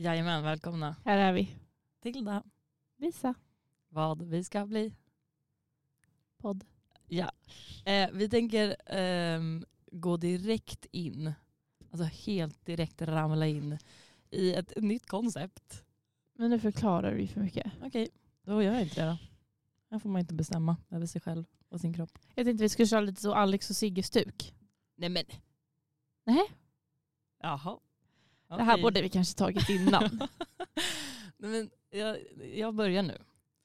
[0.00, 1.56] Jajamän, välkomna Här är vi.
[2.02, 2.40] till
[2.96, 3.34] Visa.
[3.88, 4.94] vad vi ska bli.
[6.36, 6.64] Podd.
[7.06, 7.32] Ja.
[7.84, 11.32] Eh, vi tänker ehm, gå direkt in,
[11.90, 13.78] alltså helt direkt ramla in
[14.30, 15.84] i ett nytt koncept.
[16.32, 17.72] Men nu förklarar du ju för mycket.
[17.82, 18.08] Okej,
[18.42, 19.18] då gör jag inte det då.
[19.90, 22.18] Här får man inte bestämma över sig själv och sin kropp.
[22.34, 24.54] Jag tänkte vi skulle köra lite så Alex och Sigge-stuk.
[24.96, 25.24] Nej men.
[26.24, 26.52] Nej.
[27.38, 27.78] Jaha.
[28.48, 30.02] Det här borde vi kanske tagit innan.
[31.36, 32.18] Nej, men jag,
[32.54, 33.18] jag börjar nu.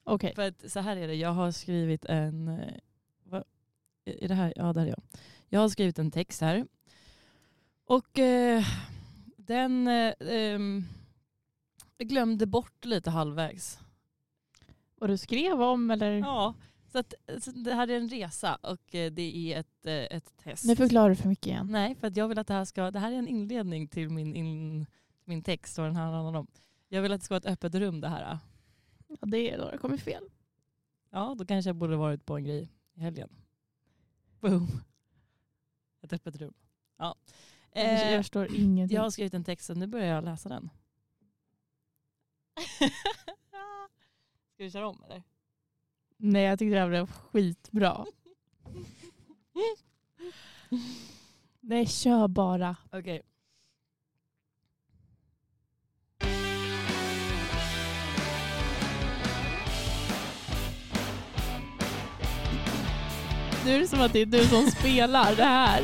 [0.04, 0.34] Okej.
[0.34, 2.48] För att så här är det, jag har skrivit en...
[2.48, 2.74] eh,
[3.24, 3.44] Vad,
[4.04, 4.52] är det här?
[4.56, 5.02] Ja, där är jag.
[5.48, 6.66] Jag har skrivit en text här.
[7.86, 8.64] Och eh,
[9.36, 10.84] den eh, ehm,
[11.98, 13.78] glömde bort lite halvvägs.
[14.96, 16.10] Vad du skrev om eller?
[16.12, 16.54] Ja,
[16.94, 19.22] så, att, så det här är en resa och eh, det
[19.52, 20.64] är ett, eh, ett test.
[20.64, 21.66] Nu förklarar du för mycket igen.
[21.70, 22.90] Nej, för att jag vill att det här ska...
[22.90, 24.86] Det här är en inledning till min, in,
[25.24, 26.46] min text och den här handlar om.
[26.88, 28.38] Jag vill att det ska vara ett öppet rum det här.
[29.08, 30.24] Ja, det är då det kommer fel.
[31.10, 33.28] Ja, då kanske jag borde varit på en grej i helgen.
[34.40, 34.68] Boom.
[36.02, 36.54] Ett öppet rum.
[36.96, 37.14] Ja.
[37.72, 38.96] jag Eh, förstår ingenting.
[38.96, 40.70] jag har skrivit en text så nu börjar jag läsa den.
[44.54, 45.22] Ska vi köra om eller?
[46.26, 48.06] Nej jag tyckte det här blev skitbra.
[51.60, 52.76] Nej kör bara.
[52.92, 53.22] Okej.
[63.64, 65.82] Nu är det som att det är du som spelar det här.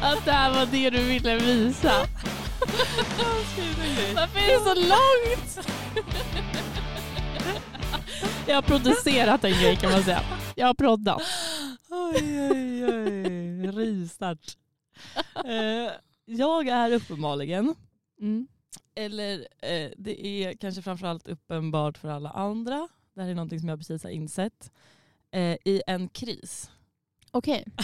[0.00, 1.92] Att det här var det du ville visa.
[4.14, 5.68] Varför är det så långt?
[8.46, 10.22] Jag har producerat en grej kan man säga.
[10.54, 11.22] Jag har proddat.
[11.90, 13.66] Oj, oj, oj.
[13.70, 14.56] Rivstart.
[15.44, 15.92] Eh,
[16.24, 17.74] jag är uppenbarligen,
[18.20, 18.46] Mm.
[18.94, 23.68] eller eh, det är kanske framförallt uppenbart för alla andra, det här är någonting som
[23.68, 24.70] jag precis har insett,
[25.32, 26.70] eh, i en kris.
[27.30, 27.64] Okej.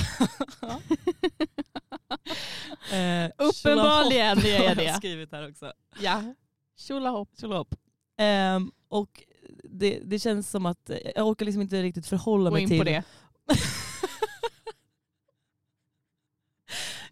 [2.92, 4.94] Eh, Uppenbarligen är jag har det.
[4.94, 5.72] skrivit här också.
[6.00, 6.34] Ja.
[6.76, 7.28] Tjolahopp.
[7.40, 7.74] Tjolahopp.
[8.18, 9.24] Ehm, och
[9.64, 12.68] det, det känns som att eh, jag orkar liksom inte riktigt förhålla Gå mig in
[12.68, 12.78] till...
[12.78, 13.02] på det.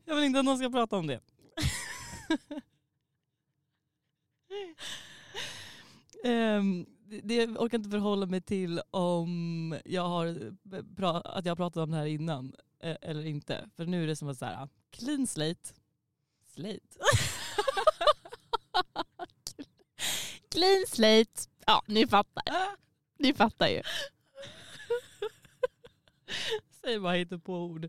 [0.04, 1.20] Jag vill inte att någon ska prata om det.
[6.24, 6.86] Ehm,
[7.22, 10.26] det- jag orkar inte förhålla mig till om jag har,
[10.96, 13.70] pra- att jag har pratat om det här innan eh, eller inte.
[13.76, 15.74] För nu är det som att så här, clean slate.
[16.54, 16.80] Slate.
[20.50, 21.48] Clean slate.
[21.66, 22.44] Ja, ni fattar.
[23.18, 23.82] Ni fattar ju.
[26.80, 27.88] Säg bara hittar på ord.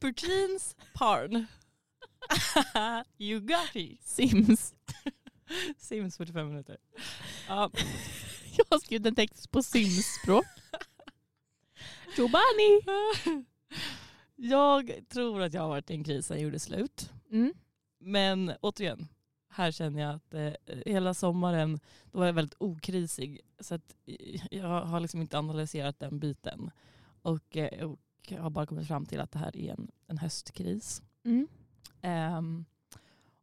[0.00, 1.46] Pertins parn.
[3.18, 4.02] you got it.
[4.02, 4.74] Sims.
[5.78, 6.76] Sims 45 minuter.
[7.48, 7.70] Ja,
[8.56, 10.44] Jag har skrivit en text på Sims-språk.
[12.16, 12.80] Giovanni.
[14.36, 17.10] jag tror att jag har varit i en kris sen jag gjorde slut.
[17.30, 17.54] Mm.
[17.98, 19.08] Men återigen,
[19.48, 20.52] här känner jag att eh,
[20.86, 21.80] hela sommaren
[22.12, 23.40] då var jag väldigt okrisig.
[23.60, 26.70] Så att eh, jag har liksom inte analyserat den biten.
[27.22, 27.98] Och, eh, och
[28.28, 31.02] jag har bara kommit fram till att det här är en, en höstkris.
[31.24, 31.48] Mm.
[32.02, 32.64] Ehm,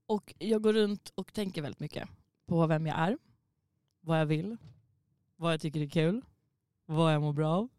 [0.06, 2.10] och jag går runt och tänker väldigt mycket
[2.46, 3.18] på vem jag är,
[4.02, 4.58] vad jag vill,
[5.36, 6.22] vad jag tycker är kul,
[6.86, 7.70] vad jag mår bra av.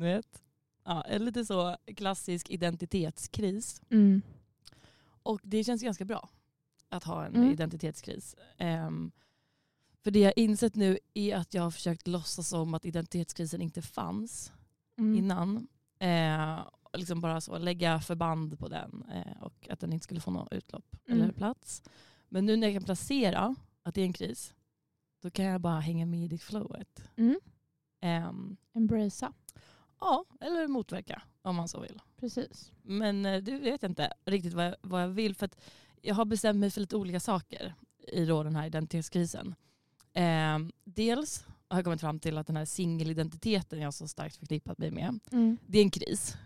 [0.00, 0.42] Du vet?
[0.84, 3.82] Ja, en lite så klassisk identitetskris.
[3.90, 4.22] Mm.
[5.22, 6.28] Och det känns ganska bra
[6.88, 7.50] att ha en Mm.
[7.50, 8.36] identitetskris.
[8.58, 9.10] Ehm,
[10.04, 13.82] för det jag insett nu är att jag har försökt låtsas som att identitetskrisen inte
[13.82, 14.52] fanns
[14.98, 15.18] Mm.
[15.18, 15.68] innan.
[15.98, 16.58] Eh,
[16.92, 20.52] liksom bara så lägga förband på den eh, och att den inte skulle få något
[20.52, 21.20] utlopp Mm.
[21.22, 21.82] eller plats.
[22.28, 24.54] Men nu när jag kan placera att det är en kris,
[25.22, 27.02] då kan jag bara hänga med i flowet.
[27.16, 27.40] Mm.
[28.00, 29.32] Ehm, Embracea.
[30.00, 32.00] Ja, eller motverka om man så vill.
[32.20, 32.72] Precis.
[32.82, 35.56] Men eh, du vet inte riktigt vad jag, vad jag vill för att
[36.02, 37.74] jag har bestämt mig för lite olika saker
[38.12, 39.54] i då den här identitetskrisen.
[40.12, 44.78] Ehm, dels har jag kommit fram till att den här singelidentiteten jag så starkt förknippat
[44.78, 45.56] mig med, Mm.
[45.66, 46.36] det är en kris.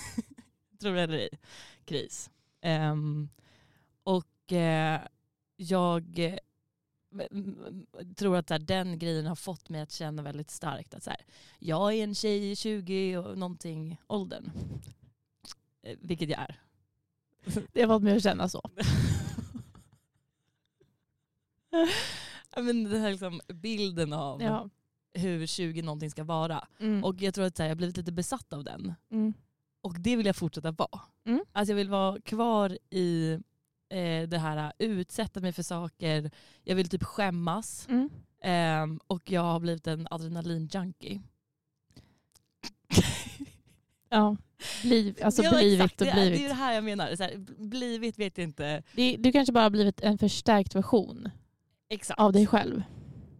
[0.80, 1.28] Tror det eller ej.
[1.84, 2.30] Kris.
[2.60, 3.28] Ehm,
[4.02, 5.00] och eh,
[5.56, 6.36] jag eh,
[8.16, 11.10] tror att så här, den grejen har fått mig att känna väldigt starkt att så
[11.10, 11.20] här,
[11.58, 14.50] jag är en tjej i 20 och någonting åldern.
[15.82, 16.60] Eh, vilket jag är.
[17.72, 18.70] Det har fått mig att känna så.
[22.56, 24.68] Men den här liksom bilden av Ja.
[25.14, 26.68] hur 20 någonting ska vara.
[26.80, 27.04] Mm.
[27.04, 28.94] Och jag tror att här, jag har blivit lite besatt av den.
[29.10, 29.32] mm.
[29.80, 31.00] och det vill jag fortsätta vara.
[31.24, 31.44] Mm.
[31.52, 33.38] Alltså jag vill vara kvar i
[33.90, 36.30] eh, det här utsätta mig för saker,
[36.64, 37.86] jag vill typ skämmas.
[37.88, 38.10] Mm.
[38.42, 41.20] Ehm, och jag har blivit en adrenalinjunkie.
[44.12, 44.36] Ja.
[44.82, 46.00] Bliv, alltså Ja, blivit exakt.
[46.00, 46.48] och det, är, det är blivit.
[46.48, 47.16] det här jag menar.
[47.16, 51.28] Så här, blivit vet jag inte Det, du kanske bara har blivit en förstärkt version
[51.88, 52.20] exakt.
[52.20, 52.82] av dig själv.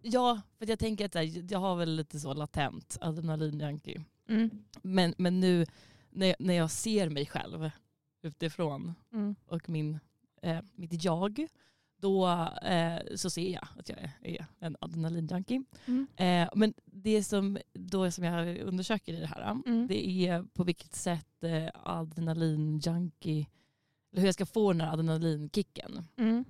[0.02, 4.04] Ja, för jag tänker att här, jag har väl lite så latent adrenalinjunkie.
[4.28, 4.50] Mm.
[4.82, 5.66] Men, men nu
[6.10, 7.70] när jag, när jag ser mig själv
[8.22, 9.34] utifrån Mm.
[9.46, 9.98] och min,
[10.42, 11.46] eh, mitt jag,
[11.96, 12.28] då
[12.62, 15.64] eh, så ser jag att jag är, är en adrenalinjunkie.
[15.86, 16.06] Mm.
[16.16, 19.86] Eh, men det som, då som jag undersöker i det här, Mm.
[19.86, 23.46] det är på vilket sätt eh, adrenalinjunkie,
[24.12, 26.04] eller hur jag ska få den här adrenalinkicken.
[26.16, 26.44] Mm.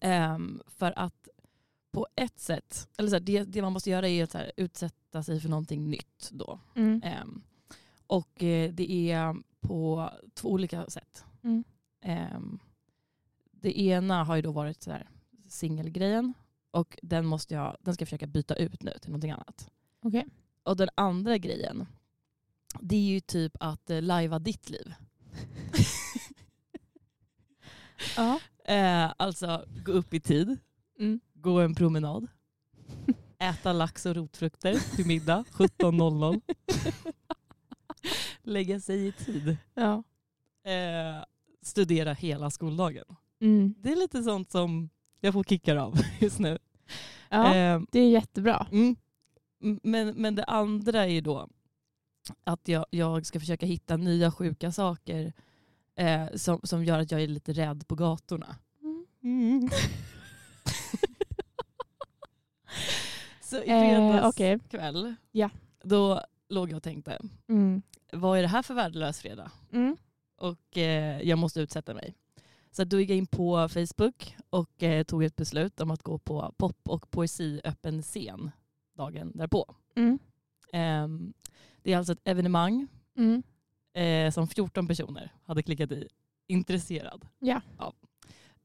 [0.00, 1.28] Ehm, för att
[1.90, 5.22] på ett sätt, eller så här, det, det man måste göra är att här, utsätta
[5.22, 6.60] sig för någonting nytt då.
[6.74, 7.00] Mm.
[7.04, 7.42] Ehm,
[8.06, 11.24] och eh, det är på två olika sätt.
[13.64, 15.08] Det ena har ju då varit så här
[15.48, 16.34] singelgrejen
[16.70, 19.70] och den, måste jag, den ska jag försöka byta ut nu till någonting annat.
[20.02, 20.26] Okej.
[20.62, 21.86] Och den andra grejen,
[22.80, 24.94] det är ju typ att eh, lajva ditt liv.
[28.16, 28.40] Ja.
[28.64, 30.56] Eh, alltså gå upp i tid,
[30.98, 31.20] Mm.
[31.34, 32.26] gå en promenad,
[33.38, 36.40] äta lax och rotfrukter till middag 17.00.
[38.42, 39.56] Lägga sig i tid.
[39.74, 40.02] Ja.
[40.70, 41.24] Eh,
[41.62, 43.04] studera hela skoldagen.
[43.40, 43.74] Mm.
[43.78, 44.90] Det är lite sånt som
[45.20, 46.58] jag får kickar av just nu.
[47.28, 47.54] ja.
[47.54, 48.66] Eh, Det är jättebra.
[48.72, 48.96] mm.
[49.82, 51.48] Men, men det andra är då
[52.44, 55.32] att jag, jag ska försöka hitta nya sjuka saker
[55.96, 58.56] eh, som, som gör att jag är lite rädd på gatorna.
[59.22, 59.68] Mm.
[63.40, 64.58] Så i Eh, fredags okej.
[64.70, 65.50] kväll, Ja.
[65.82, 67.82] då låg jag och tänkte, Mm.
[68.12, 69.50] vad är det här för värdelös fredag?
[69.72, 69.96] Mm.
[70.38, 72.14] Och eh, jag måste utsätta mig.
[72.76, 76.18] Så då gick jag in på Facebook och eh, tog ett beslut om att gå
[76.18, 78.50] på pop och poesi öppen scen
[78.96, 79.74] dagen därpå.
[79.96, 80.18] Mm.
[80.72, 81.32] Ehm,
[81.82, 82.86] det är alltså ett evenemang
[83.16, 83.42] Mm.
[83.92, 86.08] eh, som 14 personer hade klickat i.
[86.46, 87.26] Intresserad.
[87.38, 87.62] Ja.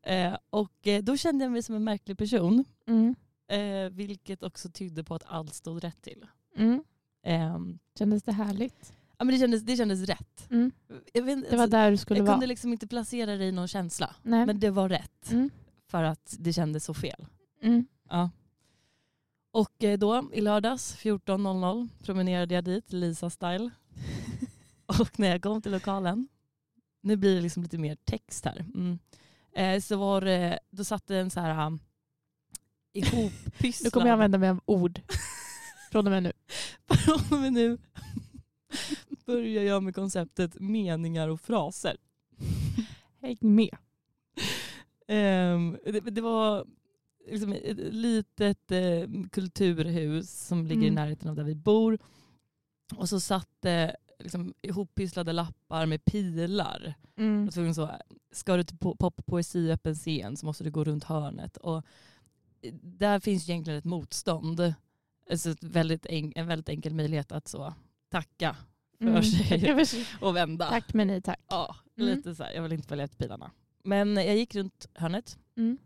[0.02, 2.66] Eh, och eh, då kände jag mig som en märklig person.
[2.88, 3.16] Mm.
[3.48, 6.26] Eh, vilket också tydde på att allt stod rätt till.
[6.58, 6.84] Mm.
[7.24, 8.94] Ehm, Kändes det härligt?
[9.20, 10.50] Ja, men det, kändes, det kändes rätt.
[10.52, 10.72] Mm.
[11.14, 12.36] Jag, vet, Det var alltså, där du skulle jag vara?
[12.36, 14.16] kunde liksom inte placera det i någon känsla.
[14.24, 14.46] Nej.
[14.46, 15.32] Men det var rätt.
[15.32, 15.50] Mm.
[15.88, 17.26] För att det kändes så fel.
[17.62, 17.86] Mm.
[18.10, 18.30] Ja.
[19.52, 23.70] Och eh, då i lördags 14.00 promenerade jag dit, Lisa style.
[25.00, 26.28] Och när jag kom till lokalen,
[27.02, 28.66] nu blir det liksom lite mer text här.
[28.76, 29.00] Mm.
[29.56, 31.80] Eh, så var det, då satt det en så här um,
[32.94, 33.86] ihoppysslad...
[33.86, 35.02] Nu kommer jag använda mig av ord
[35.92, 36.34] från och med nu.
[37.06, 37.78] Från och med nu
[39.26, 41.98] börjar jag med konceptet meningar och fraser.
[43.22, 43.78] Häng med.
[45.08, 46.66] Ehm, det, det var
[47.32, 50.96] liksom ett litet eh, kulturhus som ligger i Mm.
[50.96, 52.00] närheten av där vi bor.
[52.96, 56.94] Och så satt det liksom, ihoppysslade lappar med pilar.
[57.18, 57.48] Mm.
[57.48, 57.90] Och så, det så,
[58.32, 61.58] ska du till po- poppoesi öppen scen så måste du gå runt hörnet.
[61.58, 61.78] Och
[62.62, 64.74] eh, där finns egentligen ett motstånd.
[65.30, 67.74] Alltså ett väldigt en, en väldigt enkel möjlighet att så
[68.10, 68.56] tacka
[69.00, 70.28] för sig Jag förstår.
[70.28, 70.70] och vända.
[70.70, 71.40] Tack men nej tack.
[71.50, 72.16] Ja, Mm.
[72.16, 72.52] lite så här.
[72.54, 73.52] Jag vill inte följa efter pilarna.
[73.84, 75.78] Men jag gick runt hörnet Mm.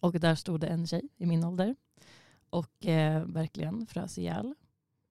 [0.00, 1.76] och där stod det en tjej i min ålder
[2.50, 4.54] och eh, verkligen frös ihjäl.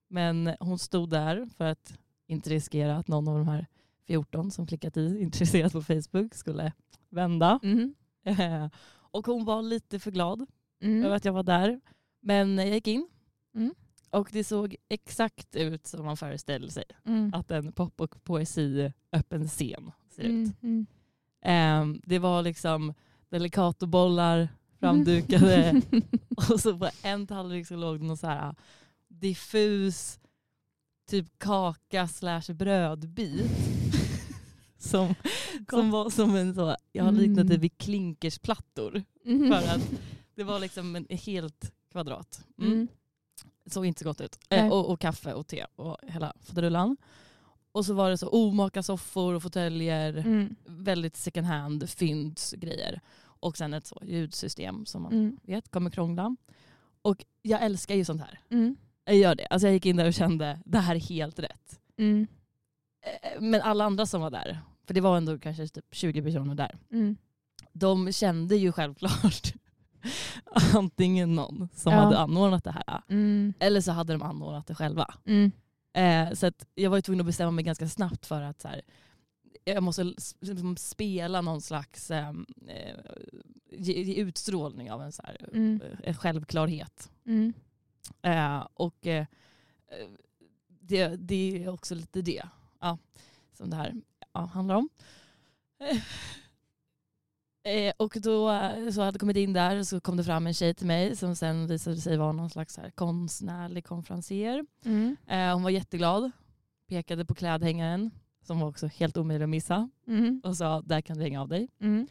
[0.09, 1.93] Men hon stod där för att
[2.27, 3.67] inte riskera att någon av de här
[4.07, 6.73] 14 som klickat i intresserat på Facebook skulle
[7.09, 7.59] vända.
[7.63, 7.95] Mm.
[8.23, 10.45] Eh, och hon var lite för glad
[10.81, 11.05] Mm.
[11.05, 11.81] över att jag var där.
[12.21, 13.07] Men jag gick in
[13.55, 13.73] Mm.
[14.09, 17.33] Och det såg exakt ut som man föreställer sig Mm.
[17.33, 20.29] att en pop och poesi öppen scen ser ut.
[20.29, 20.53] Mm.
[20.63, 20.85] Mm.
[21.41, 22.93] Ehm, det var liksom
[23.29, 24.49] delicatobollar
[24.79, 25.81] framdukade
[26.49, 28.55] och så på en tallrik så låg det någon så här
[29.07, 30.19] diffus
[31.09, 33.51] typ kaka slash brödbit.
[34.77, 35.15] som,
[35.69, 37.61] som var som en så, jag har liknat det Mm.
[37.61, 39.03] vid klinkersplattor.
[39.25, 39.51] Mm.
[39.51, 39.89] För att
[40.35, 42.45] det var liksom en helt kvadrat.
[43.67, 44.39] Såg inte så gott ut.
[44.49, 46.97] Eh, och, och kaffe och te och hela faderullan.
[47.71, 50.55] Och så var det så omaka soffor och fåtöljer Mm.
[50.65, 53.01] väldigt second hand fyndsgrejer.
[53.39, 55.37] Och sen ett så ljudsystem som man Mm.
[55.43, 56.35] vet kommer krångla.
[57.01, 58.39] Och jag älskar ju sånt här.
[58.49, 58.75] Mm.
[59.05, 59.45] Jag gör det.
[59.47, 61.79] Alltså jag gick in där och kände det här är helt rätt.
[61.97, 62.27] Mm.
[63.05, 66.55] Eh, Men alla andra som var där, för det var ändå kanske typ 20 personer
[66.55, 67.17] där, Mm.
[67.73, 69.53] de kände ju självklart
[70.75, 71.99] antingen någon som Ja.
[71.99, 73.53] hade anordnat det här Mm.
[73.59, 75.13] eller så hade de anordnat det själva.
[75.25, 75.51] Mm.
[75.93, 78.81] Eh, så jag var tvungen att bestämma mig ganska snabbt för att så här,
[79.63, 80.03] jag måste
[80.39, 82.29] liksom spela någon slags eh,
[82.67, 82.95] eh,
[83.71, 85.81] ge, ge utstrålning av en, så här, Mm.
[85.81, 87.11] eh, en självklarhet.
[87.25, 87.53] Mm.
[88.21, 89.25] Eh, och eh,
[90.67, 92.43] det, det är också lite det
[92.79, 92.97] ja,
[93.53, 93.93] som det här
[94.33, 94.89] ja, handlar om.
[97.67, 100.53] Eh, och då eh, så hade jag kommit in där så kom det fram en
[100.53, 104.65] tjej till mig som sen visade sig vara någon slags här konstnärlig konferencier.
[104.85, 105.15] Mm.
[105.27, 106.31] Eh, hon var jätteglad,
[106.89, 108.11] pekade på klädhängaren
[108.45, 110.41] som var också helt omöjlig att missa Mm.
[110.43, 111.67] och sa där kan du hänga av dig.
[111.81, 112.07] Mm.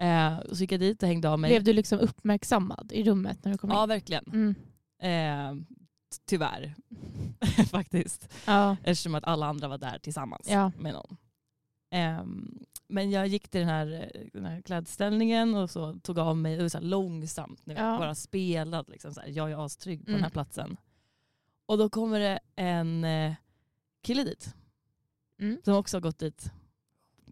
[0.00, 1.50] Eh, så gick jag dit och hängde av mig.
[1.50, 3.88] Blev du liksom uppmärksammad i rummet när du kom Ja in?
[3.88, 4.24] verkligen.
[4.32, 4.54] Mm.
[5.02, 5.64] Eh,
[6.26, 6.74] tyvärr
[7.70, 8.32] faktiskt.
[8.46, 8.76] Ja.
[8.84, 10.72] Eftersom att alla andra var där tillsammans Ja.
[10.78, 11.16] med någon.
[11.90, 16.36] Ehm, men jag gick till den här, eh, den här klädställningen och så tog av
[16.36, 17.98] mig och så långsamt, ni vet, Ja.
[17.98, 18.92] bara spelade.
[18.92, 20.14] Liksom så här, jag är astrygg på Mm.
[20.18, 20.76] den här platsen.
[21.66, 23.34] Och då kommer det en eh,
[24.02, 24.54] kille dit
[25.38, 25.58] Mm.
[25.64, 26.50] som också har gått dit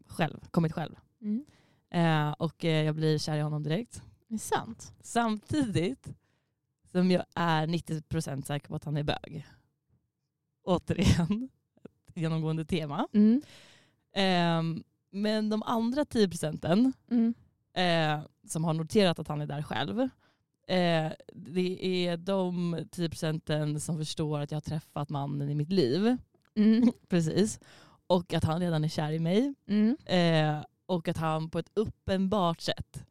[0.06, 0.96] själv, kommit själv.
[1.20, 1.44] Mm.
[1.90, 4.02] Eh, och eh, jag blir kär i honom direkt.
[4.28, 4.92] Det är sant.
[5.00, 6.08] Samtidigt
[6.90, 9.46] som jag är 90% säker på att han är bög.
[10.64, 11.48] Återigen,
[12.08, 13.08] ett genomgående tema.
[13.12, 13.42] Mm.
[14.12, 14.84] Ehm,
[15.14, 17.34] men de andra 10 procenten Mm.
[17.74, 20.00] eh, som har noterat att han är där själv.
[20.68, 25.72] Eh, det är de 10 procenten som förstår att jag har träffat mannen i mitt
[25.72, 26.16] liv.
[26.54, 26.92] Mm.
[27.08, 27.60] Precis.
[28.06, 29.54] Och att han redan är kär i mig.
[29.68, 29.96] Mm.
[30.06, 33.04] Eh, och att han på ett uppenbart sätt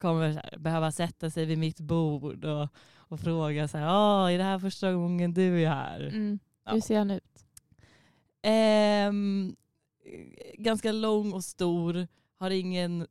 [0.00, 4.38] kommer här, behöva sätta sig vid mitt bord och, och fråga så här, ah, är
[4.38, 6.00] det här första gången du är här?
[6.00, 6.38] Mm.
[6.64, 6.72] Ja.
[6.72, 7.44] Hur ser han ut?
[8.42, 9.56] Ehm,
[10.54, 13.06] ganska lång och stor, har, ingen,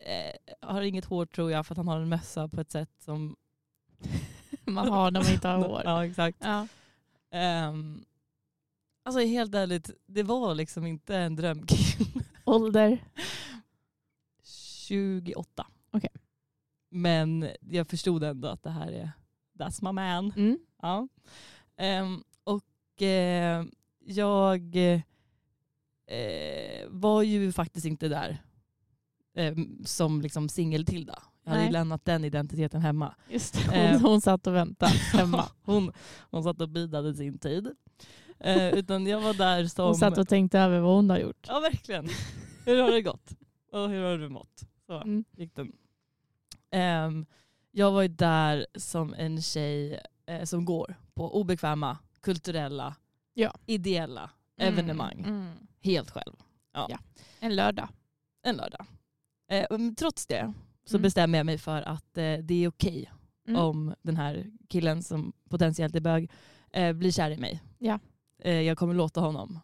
[0.00, 2.90] eh, har inget hår tror jag för att han har en mössa på ett sätt
[2.98, 3.36] som...
[4.64, 5.82] Man har när man inte har hår.
[5.84, 6.38] ja exakt.
[6.40, 6.66] Ja.
[7.68, 8.04] Um,
[9.02, 12.24] alltså helt ärligt, det var liksom inte en drömkille.
[12.44, 12.98] Ålder?
[14.88, 15.66] 28.
[15.90, 16.10] Okej.
[16.90, 19.12] Men jag förstod ändå att det här är
[19.58, 20.32] that's my man.
[20.36, 20.58] Mm.
[20.82, 21.08] Ja.
[21.76, 23.64] Ehm, och eh,
[23.98, 24.76] jag
[26.06, 28.42] eh, var ju faktiskt inte där
[29.36, 29.54] eh,
[29.84, 31.22] som liksom singel-Tilda.
[31.44, 33.14] Jag hade ju lämnat den identiteten hemma.
[33.30, 33.60] Just det.
[33.66, 34.00] Hon, Eh.
[34.00, 35.44] hon satt och väntade hemma.
[35.62, 35.92] hon,
[36.30, 37.68] hon satt och bidade sin tid.
[38.40, 39.84] Eh, utan jag var där som...
[39.84, 41.46] Hon satt och tänkte över vad hon har gjort.
[41.48, 42.08] Ja verkligen.
[42.66, 43.30] Hur har det gått?
[43.72, 44.62] Och hur har du mått?
[44.86, 45.24] Så Mm.
[45.36, 45.72] gick den.
[46.70, 47.26] Ehm,
[47.70, 52.94] jag var ju där som en tjej eh, som går på obekväma, kulturella,
[53.34, 53.54] Ja.
[53.66, 55.18] ideella evenemang.
[55.26, 55.52] Mm.
[55.82, 56.32] Helt själv.
[56.72, 56.86] Ja.
[56.90, 56.98] Ja.
[57.40, 57.88] En lördag.
[58.42, 58.86] En lördag.
[59.50, 59.66] Eh,
[59.98, 60.52] trots det
[60.84, 61.02] så Mm.
[61.02, 63.10] bestämmer jag mig för att eh, det är okej
[63.48, 63.60] Mm.
[63.60, 66.30] om den här killen som potentiellt är bög
[66.70, 67.62] eh, blir kär i mig.
[67.78, 67.98] Ja.
[68.38, 69.60] Eh, jag kommer låta honom.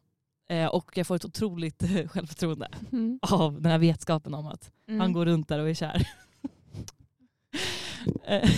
[0.50, 3.18] Eh, och jag får ett otroligt självförtroende Mm.
[3.22, 5.00] av den här vetskapen om att Mm.
[5.00, 6.08] han går runt där och är kär.
[8.24, 8.50] Eh,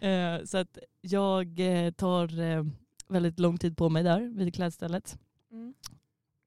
[0.10, 2.64] eh, så att jag eh, tar eh,
[3.12, 5.18] väldigt lång tid på mig där vid klädstället.
[5.52, 5.74] Mm.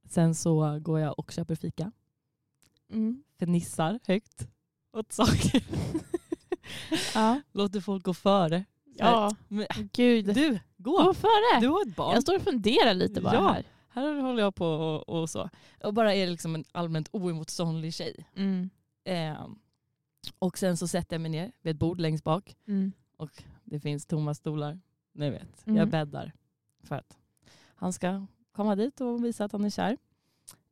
[0.10, 1.92] Sen så går jag och köper fika.
[2.92, 3.24] Mm.
[3.40, 4.48] Fnissar högt
[4.94, 5.64] åt saker.
[7.14, 7.42] Ja.
[7.52, 8.66] Låter folk gå före.
[8.98, 10.26] Ja, Men, gud.
[10.36, 11.14] du, Gå gå!
[11.14, 11.60] före!
[11.62, 12.14] Du har ett barn.
[12.14, 13.48] Jag står och funderar lite bara Ja.
[13.52, 13.64] här.
[13.90, 15.50] Här håller jag på och, och så.
[15.84, 18.26] Och bara är liksom en allmänt oemotståndlig tjej.
[18.36, 18.70] Mm.
[19.04, 19.48] Eh,
[20.40, 22.56] och sen så sätter jag mig ner vid ett bord längst bak.
[22.68, 22.92] Mm.
[23.18, 24.80] Och det finns tomma stolar.
[25.14, 25.78] Ni vet, Mm.
[25.78, 26.32] jag bäddar
[26.86, 27.18] för att
[27.76, 29.98] han ska komma dit och visa att han är kär.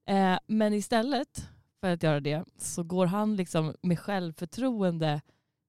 [0.05, 1.49] Eh, men istället
[1.81, 5.21] för att göra det så går han liksom med självförtroende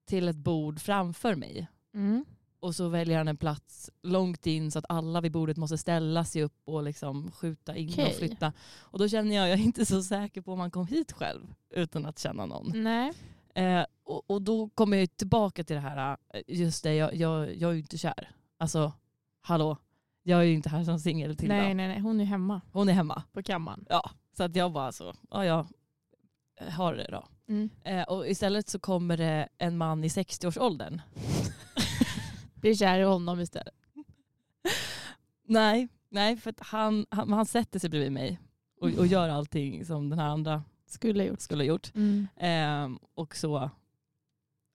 [0.04, 1.68] till ett bord framför mig.
[1.94, 2.24] Mm.
[2.60, 6.24] Och så väljer han en plats långt in så att alla vid bordet måste ställa
[6.24, 8.06] sig upp och liksom skjuta in Okej.
[8.06, 8.52] och flytta.
[8.78, 11.54] Och då känner jag, jag är inte så säker på om han kom hit själv
[11.70, 12.72] utan att känna någon.
[12.74, 13.12] Nej.
[13.54, 17.56] Eh, och, och då kommer jag tillbaka till det här, eh, just det, jag, jag,
[17.56, 18.30] jag är ju inte kär.
[18.58, 18.92] Alltså,
[19.40, 19.76] hallå,
[20.26, 22.00] jag är ju inte här som singel till nej, nej, nej.
[22.00, 23.22] Hon är hemma Hon är hemma.
[23.32, 23.86] på kammaren.
[23.88, 25.66] Ja, så att jag bara så, ja jag
[26.70, 27.24] har det då.
[27.48, 27.70] Mm.
[27.84, 31.00] Eh, och istället så kommer det en man i 60-årsåldern.
[32.54, 33.74] Blir kär i honom istället.
[35.46, 38.40] Nej, nej för att han, han, han sätter sig bredvid mig
[38.80, 41.40] och, och gör allting som den här andra Skulle ha gjort.
[41.40, 41.92] skulle ha gjort.
[41.94, 42.28] Mm.
[42.36, 43.70] Eh, och så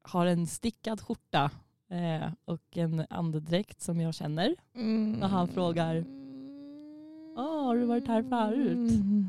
[0.01, 1.51] har en stickad skjorta
[1.89, 4.55] eh, och en andedräkt som jag känner.
[4.75, 5.11] Mm.
[5.11, 6.05] När han frågar,
[7.37, 9.27] "Ah, har du varit här förut?" Mm.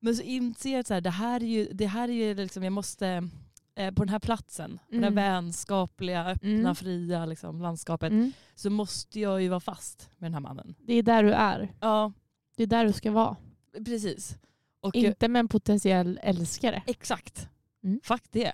[0.00, 2.72] Men så inser jag att det här är ju, det här är ju liksom, jag
[2.72, 3.28] måste,
[3.74, 5.14] eh, på den här platsen, på det här Mm.
[5.14, 6.74] vänskapliga, öppna, Mm.
[6.74, 8.32] fria liksom, landskapet, Mm.
[8.54, 10.74] så måste jag ju vara fast med den här mannen.
[10.86, 11.72] Det är där du är.
[11.80, 12.12] Ja,
[12.56, 13.36] Det är där du ska vara.
[13.84, 14.38] Precis.
[14.80, 16.82] Och Inte med en potentiell älskare.
[16.86, 17.48] exakt.
[17.84, 18.00] Mm.
[18.04, 18.52] Fuck det.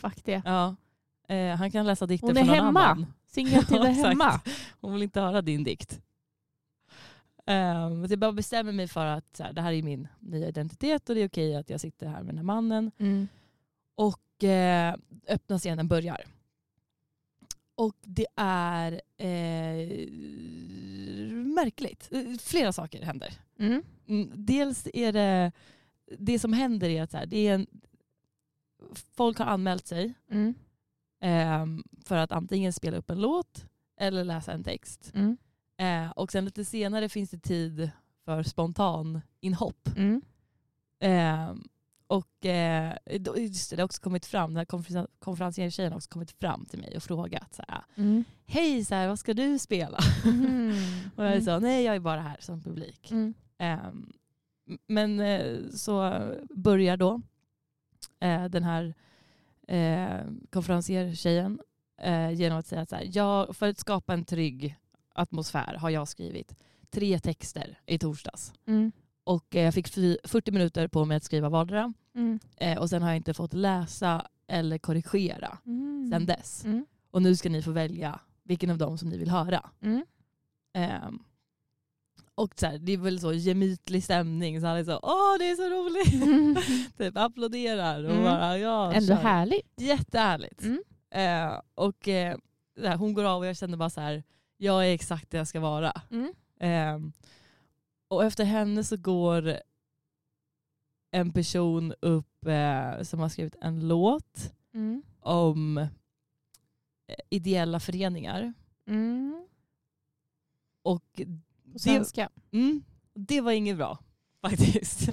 [0.00, 0.42] Fuck det.
[0.44, 0.76] Ja.
[1.28, 2.80] Eh, han kan läsa dikter Hon är från någon hemma.
[2.86, 3.06] annan.
[3.26, 4.40] Singel till Ja, hemma.
[4.80, 6.00] Hon vill inte höra din dikt.
[7.46, 10.48] Um, så jag bara bestämmer mig för att så här, det här är min nya
[10.48, 12.90] identitet och det är okej att jag sitter här med den här mannen.
[12.98, 13.28] Mm.
[13.94, 14.94] Och eh,
[15.28, 16.20] öppna scenen börjar.
[17.74, 20.02] Och det är eh,
[21.32, 22.08] märkligt.
[22.12, 23.32] Eh, Flera saker händer.
[23.58, 23.82] Mm.
[24.08, 25.52] Mm, Dels är det,
[26.18, 27.66] det som händer är att så här, det är en,
[29.16, 30.54] folk har anmält sig Mm.
[31.22, 33.66] Ehm, för att antingen spela upp en låt
[34.00, 35.12] eller läsa en text.
[35.14, 35.36] Mm.
[35.76, 37.90] Eh, och sen lite senare finns det tid
[38.24, 39.88] för spontan inhopp.
[39.96, 40.22] Mm.
[41.00, 41.62] Ehm,
[42.06, 45.96] och eh, då- just det, det har också kommit fram, den här konferens- konferenciertjejen har
[45.96, 48.24] också kommit fram till mig och frågat så här, Mm.
[48.46, 49.98] hej så här, vad ska du spela?
[50.24, 50.76] Mm.
[51.16, 53.10] Och jag sa nej jag är bara här som publik.
[53.10, 53.34] Mm.
[53.58, 54.12] Ehm,
[54.86, 56.20] men eh, så
[56.54, 57.20] börjar då
[58.20, 58.94] eh, den här
[59.68, 61.60] eh, konferenciertjejen
[62.02, 64.76] eh, genom att säga att så här, jag, för att skapa en trygg
[65.14, 66.54] atmosfär har jag skrivit
[66.90, 68.52] tre texter i torsdags.
[68.66, 68.92] Mm.
[69.24, 71.92] Och eh, jag fick fy- 40 minuter på mig att skriva vardera.
[72.14, 72.38] Mm.
[72.56, 76.10] Eh, och sen har jag inte fått läsa eller korrigera Mm.
[76.12, 76.64] sen dess.
[76.64, 76.86] Mm.
[77.10, 79.70] Och nu ska ni få välja vilken av dem som ni vill höra.
[79.82, 80.04] Mm.
[82.34, 84.60] Och så här, det är väl så gemytlig stämning.
[84.60, 86.96] Så han är så, åh det är så roligt.
[86.98, 88.24] typ applåderar och Mm.
[88.24, 89.14] bara, ja Ändå kör.
[89.22, 89.80] härligt.
[89.80, 90.62] Jättehärligt.
[90.62, 90.82] Mm.
[91.10, 92.36] Eh, och eh,
[92.82, 94.22] här, hon går av och jag känner bara så här,
[94.56, 95.92] jag är exakt det jag ska vara.
[96.10, 96.32] Mm.
[96.60, 97.12] Ehm,
[98.08, 99.56] och efter henne så går
[101.10, 105.02] en person upp eh, som har skrivit en låt Mm.
[105.20, 105.88] om eh,
[107.30, 108.52] ideella föreningar.
[108.86, 109.46] Mm.
[110.82, 111.20] Och
[111.72, 112.28] På det, svenska.
[112.50, 112.82] mm,
[113.14, 113.98] det var inget bra
[114.42, 115.08] faktiskt.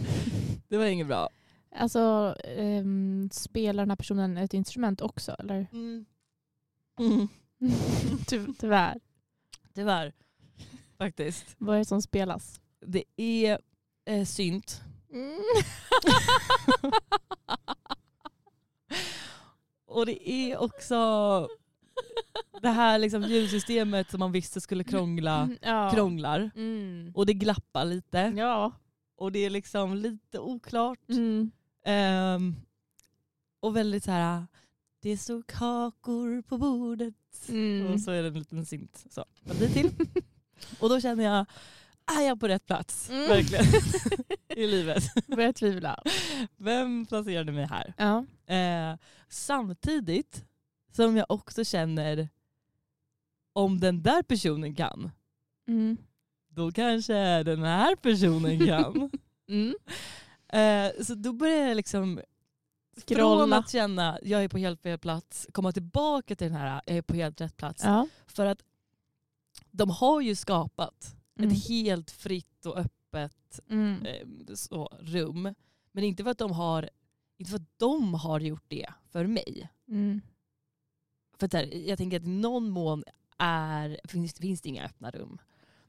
[0.67, 1.29] det var inget bra.
[1.75, 5.35] Alltså, ehm, spelar den här personen ett instrument också?
[5.39, 5.67] Eller?
[5.71, 6.05] Mm.
[6.99, 7.27] Mm.
[8.27, 8.99] Ty- Tyvärr.
[9.73, 10.13] Tyvärr.
[10.97, 11.45] Faktiskt.
[11.57, 12.61] Vad är det som spelas?
[12.85, 13.59] Det är
[14.05, 14.81] eh, synt.
[15.13, 15.39] Mm.
[19.85, 21.47] Och det är också
[22.61, 25.91] det här liksom ljudsystemet som man visste skulle krångla, ja.
[25.93, 26.51] krånglar.
[26.55, 27.11] Mm.
[27.15, 28.33] Och det glappar lite.
[28.37, 28.71] Ja.
[29.17, 31.09] Och det är liksom lite oklart.
[31.09, 31.51] Mm.
[31.85, 32.55] Ehm,
[33.59, 34.47] och väldigt så här.
[35.01, 37.49] det står kakor på bordet.
[37.49, 37.93] Mm.
[37.93, 39.05] Och så är det en liten synt.
[39.09, 39.25] Så,
[39.73, 39.91] till.
[40.79, 41.45] och då känner jag,
[42.19, 43.09] är jag på rätt plats?
[43.09, 43.27] Mm.
[43.27, 43.65] Verkligen.
[44.55, 45.03] I livet.
[45.27, 46.03] Börjar tvivla.
[46.57, 47.93] Vem placerade mig här?
[47.97, 48.25] Ja.
[48.55, 48.97] Eh,
[49.29, 50.45] samtidigt
[50.91, 52.29] som jag också känner
[53.53, 55.11] om den där personen kan,
[55.67, 55.97] Mm.
[56.49, 59.11] då kanske den här personen kan.
[59.49, 59.75] Mm.
[60.47, 62.21] eh, så då börjar jag liksom
[63.07, 63.57] från Scrolla.
[63.57, 67.01] att känna jag är på helt fel plats, komma tillbaka till den här jag är
[67.01, 67.83] på helt rätt plats.
[67.83, 68.07] Ja.
[68.27, 68.63] För att
[69.71, 71.51] de har ju skapat Mm.
[71.51, 74.05] ett helt fritt och öppet Mm.
[74.05, 75.53] eh, så, rum.
[75.91, 76.89] Men inte för, att de har,
[77.37, 79.69] inte för att de har gjort det för mig.
[79.87, 80.21] Mm.
[81.39, 83.03] För att där, jag tänker att i någon mån
[83.37, 85.37] är, finns, finns det inga öppna rum.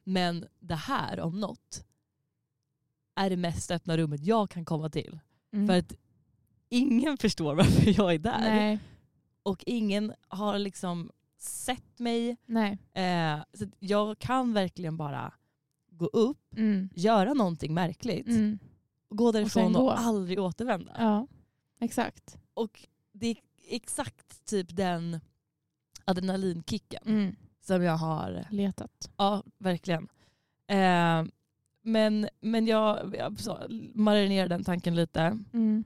[0.05, 1.85] Men det här om något
[3.15, 5.19] är det mest öppna rummet jag kan komma till.
[5.53, 5.67] Mm.
[5.67, 5.93] För att
[6.69, 8.41] ingen förstår varför jag är där.
[8.41, 8.79] Nej.
[9.43, 12.37] Och ingen har liksom sett mig.
[12.47, 12.79] Nej.
[12.93, 15.33] Eh, så jag kan verkligen bara
[15.91, 16.89] gå upp, Mm.
[16.95, 18.59] göra någonting märkligt, Mm.
[19.09, 19.91] gå därifrån och, gå.
[19.91, 20.93] aldrig återvända.
[20.99, 21.27] Ja,
[21.81, 22.39] exakt.
[22.55, 23.37] Och det är
[23.69, 25.21] exakt typ den
[26.11, 27.37] adrenalinkicken Mm.
[27.61, 29.11] som jag har Letat.
[29.17, 30.09] Ja, verkligen.
[30.67, 31.25] Eh,
[31.83, 33.59] men, men jag, jag så,
[33.95, 35.39] marinerar den tanken lite.
[35.53, 35.85] Mm.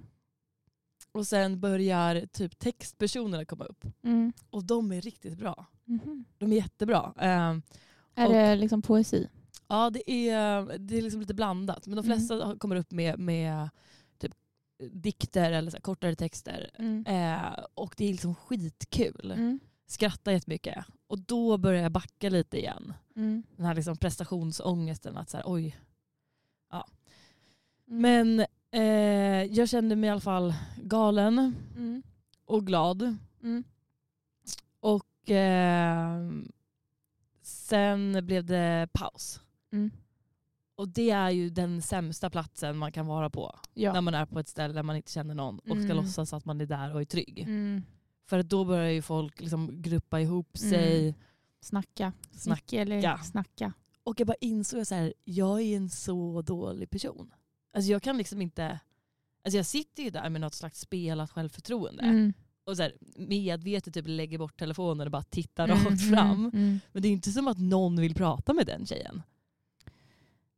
[1.12, 3.84] Och sen börjar typ textpersonerna komma upp.
[4.04, 4.32] Mm.
[4.50, 5.66] Och de är riktigt bra.
[5.84, 6.24] Mhm.
[6.38, 7.14] De är jättebra.
[7.18, 7.56] Eh,
[8.16, 9.28] Är Och- det liksom poesi?
[9.68, 11.86] ja, det är, det är liksom lite blandat.
[11.86, 12.18] Men de Mm.
[12.18, 13.68] flesta kommer upp med, med
[14.18, 14.32] typ,
[14.92, 16.70] dikter eller så här, kortare texter.
[16.78, 17.06] Mm.
[17.06, 19.58] Eh, och det är liksom skitkul.
[19.86, 20.84] Skrattar jättemycket.
[21.06, 22.92] Och då börjar jag backa lite igen.
[23.16, 23.42] Mm.
[23.56, 25.16] Den här liksom prestationsångesten.
[25.16, 25.76] Att så här, oj,
[27.86, 28.02] Mm.
[28.02, 32.02] Men eh, jag kände mig i alla fall galen Mm.
[32.44, 33.16] och glad.
[33.42, 33.64] Mm.
[34.80, 36.30] Och eh,
[37.42, 39.40] sen blev det paus.
[39.72, 39.90] Mm.
[40.76, 43.58] Och det är ju den sämsta platsen man kan vara på.
[43.74, 43.92] Ja.
[43.92, 45.96] När man är på ett ställe där man inte känner någon och ska Mm.
[45.96, 47.46] låtsas att man är där och är trygg.
[48.24, 48.42] Mm.
[48.42, 51.00] För då börjar ju folk liksom gruppa ihop sig.
[51.08, 51.14] Mm.
[51.60, 52.12] Snacka.
[52.30, 52.40] Snack.
[52.42, 53.72] Snacka eller snacka.
[54.04, 54.92] Och jag bara insåg att
[55.24, 57.34] jag är en så dålig person.
[57.74, 58.80] alltså jag kan liksom inte,
[59.44, 62.02] alltså jag sitter ju där med något slags spelat självförtroende.
[62.02, 62.32] Mm.
[62.66, 66.30] Och så här, medvetet typ lägger bort telefonen och bara tittar Mm, rakt fram.
[66.38, 66.80] mm, mm.
[66.92, 69.22] Men det är inte som att någon vill prata med den tjejen.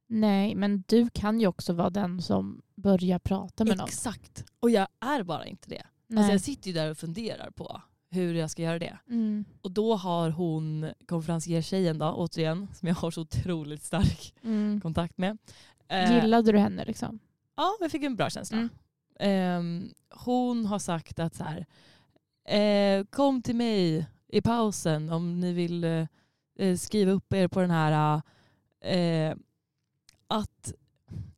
[0.09, 3.87] Nej, men du kan ju också vara den som börjar prata med någon.
[3.89, 4.45] Exakt.
[4.61, 5.87] Och jag är bara inte det.
[6.09, 6.19] Nej.
[6.19, 8.99] Alltså jag sitter ju där och funderar på hur jag ska göra det.
[9.09, 9.45] mm.
[9.63, 14.81] Och då har hon, konferenciertjejen då, återigen, som jag har så otroligt stark Mm.
[14.81, 15.39] kontakt med.
[15.89, 17.19] Eh, Gillade du henne liksom?
[17.57, 18.57] Ja, jag fick en bra känsla.
[18.57, 18.69] Mm.
[19.19, 21.67] Ehm, hon har sagt att så här,
[22.59, 25.85] eh, kom till mig i pausen om ni vill
[26.55, 28.23] eh, skriva upp er på den här
[30.29, 30.73] att,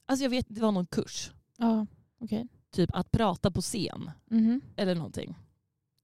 [0.07, 1.87] alltså jag vet det var någon kurs, Ja,
[2.21, 2.49] okej.
[2.71, 4.61] Typ att prata på scen Mhm.
[4.77, 5.35] eller någonting.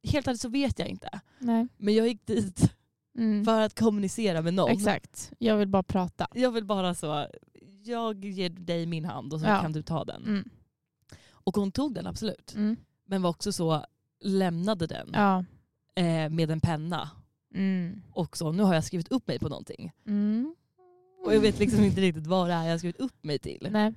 [0.02, 1.20] Helt ärligt så vet jag inte.
[1.38, 1.66] Nej.
[1.76, 2.72] Men jag gick dit
[3.18, 3.44] Mm.
[3.44, 4.70] för att kommunicera med någon.
[4.70, 5.32] Exakt.
[5.38, 6.26] Jag vill bara prata.
[6.34, 7.26] Jag vill bara så,
[7.84, 9.60] jag ger dig min hand och så Ja.
[9.62, 10.22] kan du ta den.
[10.24, 10.48] Mm.
[11.30, 12.54] Och hon tog den absolut.
[12.54, 12.76] Mm.
[13.06, 13.84] Men var också så,
[14.20, 15.44] lämnade den Ja.
[15.94, 17.10] eh, med en penna.
[17.54, 18.02] Mm.
[18.12, 19.92] Och så, nu har jag skrivit upp mig på någonting.
[20.06, 20.54] Mm.
[21.24, 23.68] Och jag vet liksom inte riktigt vad det är jag har skrivit upp mig till.
[23.70, 23.92] Nej.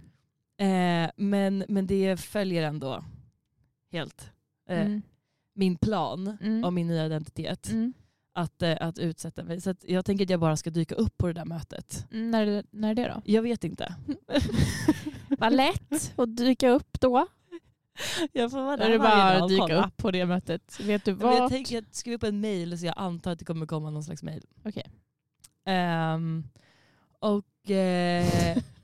[0.58, 3.04] Eh, men, men det följer ändå
[3.92, 4.32] helt
[4.70, 5.02] eh, Mm.
[5.54, 6.64] min plan Mm.
[6.64, 7.70] om min nya identitet.
[7.70, 7.94] Mm.
[8.34, 9.62] Att, eh, att utsätta mig.
[9.62, 12.06] Så att jag tänker att jag bara ska dyka upp på det där mötet.
[12.12, 12.32] Mm.
[12.32, 13.22] När, när är det då?
[13.26, 13.96] Jag vet inte.
[15.38, 17.28] Vad lätt att dyka upp då.
[18.34, 19.86] jag får vara du där dag bara och dyka kolla.
[19.88, 20.80] upp på det mötet.
[20.80, 21.50] Vet du Men jag vad?
[21.50, 24.24] tänker att skriva upp en mail så jag antar att det kommer komma någon slags
[24.24, 24.44] mail.
[24.66, 24.86] Okej.
[25.66, 26.44] Ehm,
[27.20, 28.58] och eh,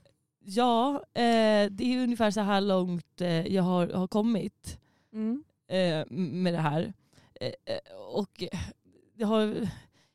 [0.45, 4.79] ja, eh, det är ungefär så här långt eh, jag har, har kommit
[5.13, 5.43] Mm.
[5.67, 6.93] eh, med det här.
[7.41, 8.43] Eh, eh, och
[9.15, 9.69] jag, har,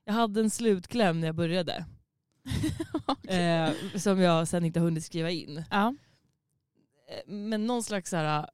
[0.05, 1.85] jag hade en slutkläm när jag började.
[3.29, 5.65] eh, som jag sen inte har hunnit skriva in.
[5.71, 5.95] Ja.
[7.27, 8.49] Men någon slags så här,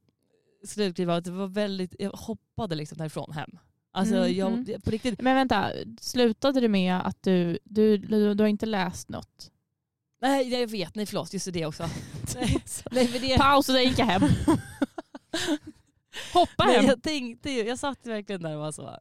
[0.67, 3.51] slutkläm var att det var väldigt, jag hoppade liksom därifrån hem.
[3.93, 4.81] Alltså Mm, jag, mm.
[4.81, 9.09] på riktigt, Men vänta, slutade det med att du, du, du, du har inte läst
[9.09, 9.51] något?
[10.29, 11.83] Nej jag vet, nej förlåt, just det också.
[12.35, 14.23] nej, nej, för det, Paus och gick jag hem.
[16.33, 16.87] Hoppa nej, hem.
[16.87, 18.99] jag tänkte ju, jag satt verkligen där och var så,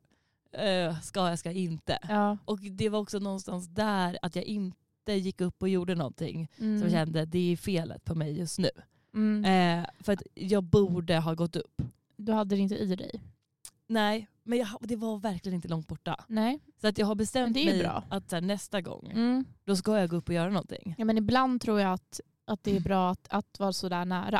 [0.58, 2.00] eh, ska jag, ska jag inte?
[2.10, 2.38] Ja.
[2.46, 6.80] Och det var också någonstans där att jag inte gick upp och gjorde någonting Mm.
[6.80, 8.70] som jag kände det är felet på mig just nu.
[9.14, 9.46] Mm.
[9.46, 11.82] Eh, för att jag borde ha gått upp.
[12.18, 13.22] Du hade det inte i dig?
[13.88, 16.26] Nej, men jag, det var verkligen inte långt borta.
[16.28, 16.60] Nej.
[16.82, 18.04] Så att jag har bestämt mig bra.
[18.10, 19.46] att här, nästa gång, Mm.
[19.66, 20.96] då ska jag gå upp och göra någonting.
[20.98, 24.40] Ja, men ibland tror jag att, att det är bra att, att vara sådär nära.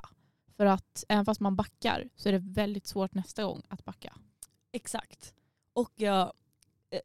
[0.58, 4.14] För att även fast man backar så är det väldigt svårt nästa gång att backa.
[4.72, 5.34] Exakt.
[5.74, 6.34] Och jag,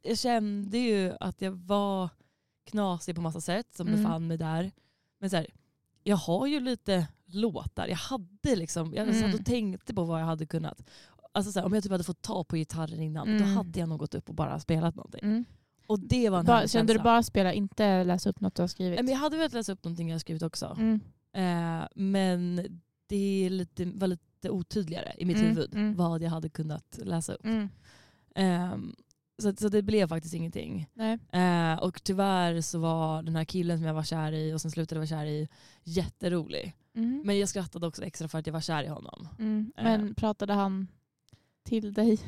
[0.03, 2.09] jag kände ju att jag var
[2.65, 4.03] knasig på massa sätt som Mm.
[4.03, 4.71] befann mig där.
[5.19, 5.47] Men så här,
[6.03, 7.87] jag har ju lite låtar.
[7.87, 9.35] Jag hade liksom, jag satt Mm.
[9.39, 10.89] och tänkte på vad jag hade kunnat.
[11.31, 13.55] Alltså så här, om jag typ hade fått ta på gitarren innan, då Mm.
[13.55, 15.19] hade jag nog gått upp och bara spelat någonting.
[15.23, 15.45] Mm.
[15.87, 18.67] Och det var en härlig kände du bara spela, inte läsa upp något du har
[18.67, 18.99] skrivit?
[18.99, 20.77] Men Jag hade velat läsa upp någonting jag har skrivit också.
[20.79, 20.99] Mm.
[21.33, 22.55] Eh, men
[23.07, 25.95] det är lite, var lite otydligare i mitt Mm, huvud mm.
[25.95, 27.45] vad jag hade kunnat läsa upp.
[28.35, 28.95] Ehm,
[29.41, 30.89] så, så det blev faktiskt ingenting.
[30.93, 31.17] Nej.
[31.31, 34.71] Eh, och tyvärr så var den här killen som jag var kär i och sen
[34.71, 35.47] slutade vara kär i
[35.83, 36.75] jätterolig.
[36.95, 37.21] Mm.
[37.25, 39.27] Men jag skrattade också extra för att jag var kär i honom.
[39.39, 39.71] Mm.
[39.77, 39.83] Eh.
[39.83, 40.87] Men pratade han
[41.63, 42.19] till dig?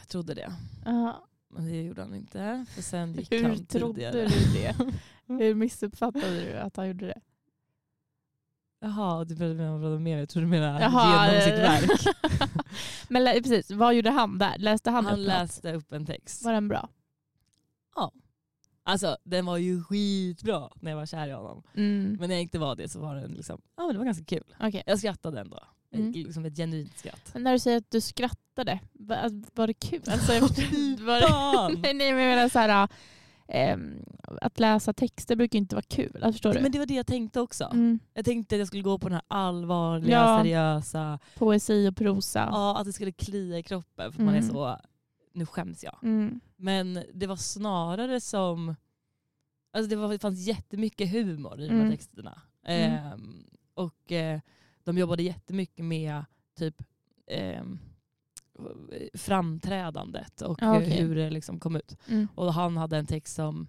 [0.00, 0.52] Jag trodde det.
[0.84, 1.24] Ja.
[1.48, 2.66] Men det gjorde han inte.
[2.74, 4.26] För sen gick Hur han trodde tidigare.
[4.26, 4.76] du det?
[5.44, 7.20] Hur missuppfattade du att han gjorde det?
[8.80, 12.16] Jaha, du pratade med Jag trodde du menade Jaha, genom sitt verk.
[13.08, 14.58] Men precis, vad gjorde han där?
[14.58, 16.44] Läste han, Han upp läste upp en text.
[16.44, 16.88] Var den bra?
[18.84, 21.62] Alltså den var ju skitbra när jag var kär i honom.
[21.74, 22.16] Mm.
[22.20, 24.24] Men när jag inte var det så var den liksom, ja men det var ganska
[24.24, 24.54] kul.
[24.60, 24.82] Okej.
[24.86, 25.60] Jag skrattade ändå.
[25.94, 26.12] Mm.
[26.12, 27.30] Liksom ett genuint skratt.
[27.34, 30.02] Men när du säger att du skrattade, var, var det kul?
[30.06, 32.88] Alltså, var det, nej, nej, men jag menar så här,
[33.48, 34.04] ehm,
[34.40, 36.12] att läsa texter brukar inte vara kul.
[36.14, 36.60] Alltså, förstår du?
[36.60, 37.64] Men det var det jag tänkte också.
[37.64, 37.98] Mm.
[38.14, 40.38] Jag tänkte att jag skulle gå på den här allvarliga, Ja.
[40.42, 42.48] seriösa, Poesi och prosa.
[42.52, 44.50] ja, att det skulle klia i kroppen för att man är Mm.
[44.50, 44.78] så,
[45.32, 45.98] nu skäms jag.
[46.02, 46.40] Mm.
[46.56, 48.74] Men det var snarare som,
[49.72, 51.90] alltså det, var, det fanns jättemycket humor i de här Mm.
[51.96, 52.42] texterna.
[52.64, 52.92] Mm.
[53.12, 54.40] Ehm, och eh,
[54.84, 56.24] de jobbade jättemycket med
[56.58, 56.82] typ
[57.26, 57.78] ehm,
[59.14, 61.00] framträdandet och Ja, eh, okej.
[61.02, 61.96] hur det liksom kom ut.
[62.08, 62.28] Mm.
[62.34, 63.66] Och han hade en text som,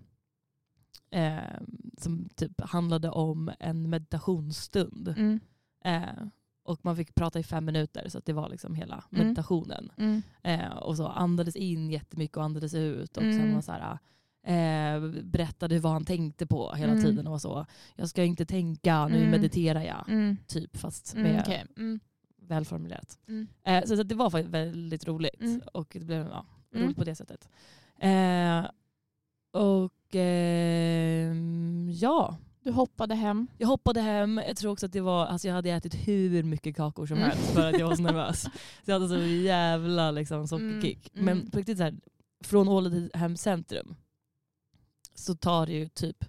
[1.11, 1.65] ehm,
[1.97, 5.07] som typ handlade om en meditationsstund.
[5.17, 5.39] Mm.
[5.85, 6.27] Eh,
[6.63, 9.25] och man fick prata i fem minuter så det var liksom hela Mm.
[9.27, 9.91] meditationen.
[9.97, 10.21] Mm.
[10.43, 13.17] Eh, och så andades in jättemycket och andades ut.
[13.17, 13.53] Och sen Mm.
[13.53, 13.99] var så här,
[14.45, 17.03] Eh, berättade vad han tänkte på hela Mm.
[17.03, 17.65] tiden och så.
[17.95, 19.29] Jag ska inte tänka, nu Mm.
[19.31, 20.05] mediterar jag.
[20.09, 20.37] Mm.
[20.47, 21.65] Typ fast Mm, med okej.
[21.77, 21.99] mm.
[22.41, 23.19] välformulerat.
[23.27, 23.47] Mm.
[23.63, 25.41] Eh, så, så det var faktiskt väldigt roligt.
[25.73, 27.49] Och det blev ja, roligt på det sättet.
[27.99, 28.65] Eh,
[29.61, 33.47] och ehm, ja, Du hoppade hem.
[33.57, 34.41] jag hoppade hem.
[34.47, 37.51] Jag tror också att det var, alltså jag hade ätit hur mycket kakor som helst
[37.53, 38.41] för att jag var så nervös.
[38.85, 41.09] Så jag hade så jävla liksom, sockerkick.
[41.13, 41.95] Men på riktigt så här,
[42.43, 43.95] från Ålidhem centrum
[45.15, 46.25] så tar det ju typ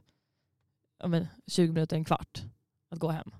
[1.07, 2.42] men, 20 minuter, en kvart
[2.90, 3.31] att gå hem.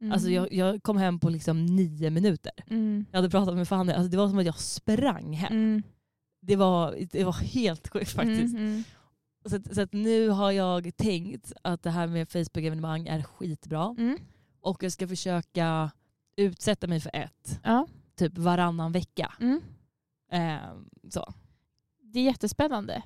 [0.00, 0.12] Mm.
[0.12, 2.52] Alltså jag, jag kom hem på liksom nio minuter.
[2.66, 3.06] Mm.
[3.10, 5.52] Jag hade pratat med Fanny, alltså det var som att jag sprang hem.
[5.52, 5.82] Mm.
[6.40, 8.54] Det, var, det var helt sjukt faktiskt.
[8.54, 8.66] Mm.
[8.66, 8.84] Mm.
[9.44, 13.94] Så, att, så att nu har jag tänkt att det här med Facebook-evenemang är skitbra.
[13.98, 14.18] Mm.
[14.60, 15.90] Och jag ska försöka
[16.36, 17.86] utsätta mig för ett, Ja.
[18.16, 19.34] typ varannan vecka.
[20.32, 20.56] Eh,
[21.10, 21.34] så.
[22.02, 23.02] Det är jättespännande.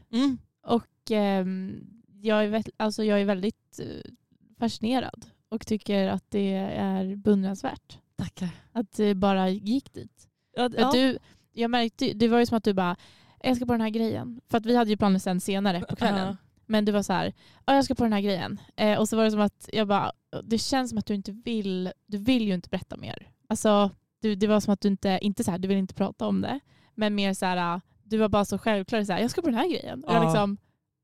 [0.67, 1.87] Och ehm,
[2.21, 4.11] jag, är alltså jag är väldigt eh,
[4.59, 7.99] fascinerad och tycker att det är beundransvärt.
[8.17, 8.49] Tackar.
[8.73, 10.29] Att det bara gick dit.
[10.57, 11.19] Ja, att du,
[11.53, 12.97] jag märkte, det var ju som att du bara,
[13.43, 14.41] jag ska på den här grejen.
[14.49, 16.27] För att vi hade ju planer sen senare på kvällen.
[16.27, 16.37] Ja.
[16.67, 17.33] Men du var så här,
[17.67, 18.61] ja jag ska på den här grejen.
[18.77, 20.13] Eh, och så var det som att jag bara,
[20.45, 23.29] det känns som att du inte vill, du vill ju inte berätta mer.
[23.49, 26.27] Alltså du, det var som att du inte, inte så här, du vill inte prata
[26.27, 26.61] om det.
[26.95, 29.59] Men mer så här, du var bara så självklar, så här, jag ska på den
[29.59, 30.05] här grejen.
[30.05, 30.25] Och jag Ja.
[30.25, 30.57] liksom,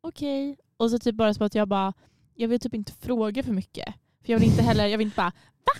[0.09, 0.57] okej.
[0.77, 1.92] Och så typ bara som att jag bara,
[2.35, 3.95] jag vill typ inte fråga för mycket.
[4.25, 5.33] För jag vill inte heller, jag vill inte bara,
[5.64, 5.73] va?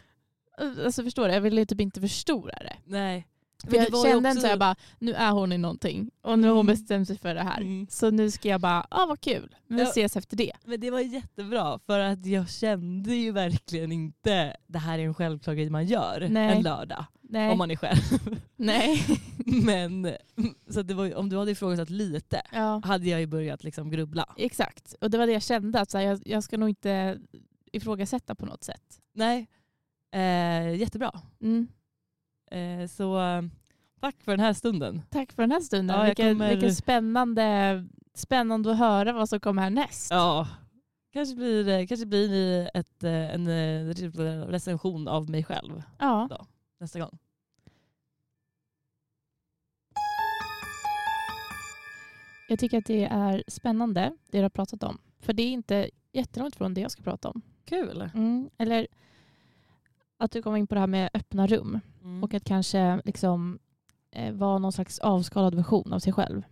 [0.85, 1.35] Alltså förstår du?
[1.35, 2.77] Jag vill typ inte förstora det.
[2.85, 3.27] Nej.
[3.65, 4.47] För jag kände också- också...
[4.49, 6.11] jag bara, nu är hon i någonting.
[6.23, 6.75] Och nu har hon Mm.
[6.77, 7.61] bestämt sig för det här.
[7.61, 7.87] Mm.
[7.91, 9.57] Så nu ska jag bara, ah vad kul.
[9.67, 9.89] Men vi Ja.
[9.91, 10.53] ses efter det.
[10.65, 15.15] Men det var jättebra för att jag kände ju verkligen inte det här är en
[15.15, 16.57] självklar grej man gör Nej.
[16.57, 17.05] en lördag.
[17.29, 17.51] Nej.
[17.53, 18.01] Om man är själv.
[18.57, 19.05] Nej.
[19.65, 20.09] Men
[20.71, 24.35] så det var, om du hade ifrågasatt lite ja, hade jag ju börjat liksom grubbla.
[24.37, 24.95] exakt.
[25.01, 27.19] Och det var det jag kände, att så här, jag, jag ska nog inte
[27.73, 29.01] ifrågasätta på något sätt.
[29.15, 29.47] Nej,
[30.15, 31.21] eh, jättebra.
[31.43, 31.69] Mm.
[32.51, 33.19] Eh, så
[34.01, 35.03] tack för den här stunden.
[35.11, 35.97] Tack för den här stunden.
[35.99, 40.11] Ja, vilken, kommer- vilken spännande, spännande att höra vad som kommer härnäst.
[40.11, 40.49] Ja,
[41.13, 46.47] kanske blir kanske blir det ett, eh, en eh, recension av mig själv Ja.
[46.81, 47.19] nästa gång.
[52.49, 54.99] Jag tycker att det är spännande, det du har pratat om.
[55.21, 57.43] För det är inte jättelångt från det jag ska prata om.
[57.65, 58.11] Kul.
[58.15, 58.51] Mm.
[58.59, 58.87] Eller
[60.19, 61.81] att du kommer in på det här med öppna rum.
[62.07, 62.25] Mm.
[62.25, 63.59] Och att kanske liksom
[64.11, 66.43] eh, vara någon slags avskalad version av sig själv.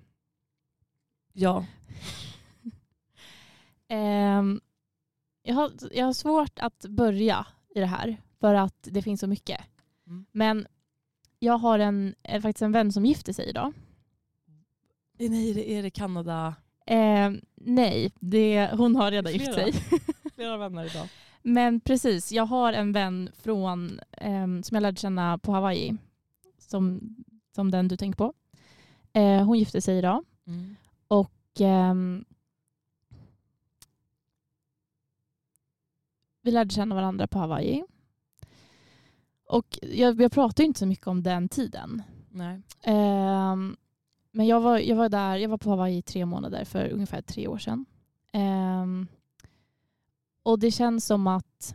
[1.32, 1.64] ja.
[3.88, 4.60] Ehm,
[5.42, 9.26] jag, har, jag har svårt att börja i det här för att det finns så
[9.26, 9.60] mycket.
[10.06, 10.26] Mm.
[10.32, 10.66] Men
[11.38, 13.72] jag har en, eh, faktiskt en vän som gifter sig idag.
[15.18, 16.54] Eh, Nej, det är det Kanada.
[16.86, 19.72] Ehm, nej, det, hon har redan gift Flera.
[19.72, 19.72] sig.
[20.34, 21.08] Flera vänner idag.
[21.46, 25.96] Men precis, jag har en vän från, ehm, som jag lärde känna på Hawaii.
[26.58, 27.14] Som,
[27.54, 28.32] som den du tänker på.
[29.12, 30.24] Eh, hon gifte sig idag.
[30.46, 30.76] Mm.
[31.08, 32.24] Och ehm,
[36.42, 37.84] vi lärde känna varandra på Hawaii.
[39.46, 42.02] Och jag, jag pratar inte så mycket om den tiden.
[42.30, 42.62] Nej.
[42.82, 43.76] Ehm,
[44.30, 47.22] men jag var, jag var där, jag var på Hawaii i tre månader för ungefär
[47.22, 47.86] tre år sedan.
[50.44, 51.74] Och det känns som att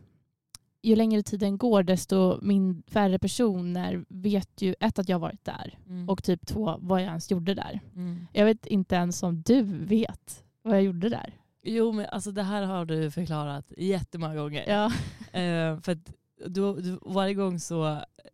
[0.82, 5.46] ju längre tiden går desto min, färre personer vet ju ett att jag har varit
[5.46, 6.10] där Mm.
[6.10, 7.80] och typ två vad jag ens gjorde där.
[7.96, 8.28] Mm.
[8.34, 11.34] Jag vet inte ens om du vet vad jag gjorde där.
[11.64, 14.66] Jo men alltså det här har du förklarat jättemånga gånger.
[14.70, 14.92] Ja.
[15.40, 16.14] Eh, för att
[16.46, 17.88] du, du, varje gång så,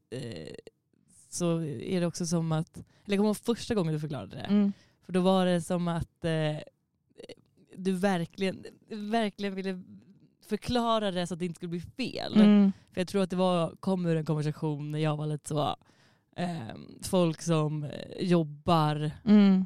[0.09, 0.53] eh,
[1.29, 4.41] så är det också som att, eller jag kommer ihåg första gången du förklarade det.
[4.41, 4.73] Mm.
[5.05, 6.57] För då var det som att eh,
[7.75, 9.81] du verkligen, verkligen ville
[10.45, 12.33] förklara det så att det inte skulle bli fel.
[12.35, 12.71] Mm.
[12.93, 15.75] För jag tror att det var, kom ur en konversation när jag var lite så,
[16.35, 17.89] eh, folk som eh,
[18.27, 19.65] jobbar, Mm.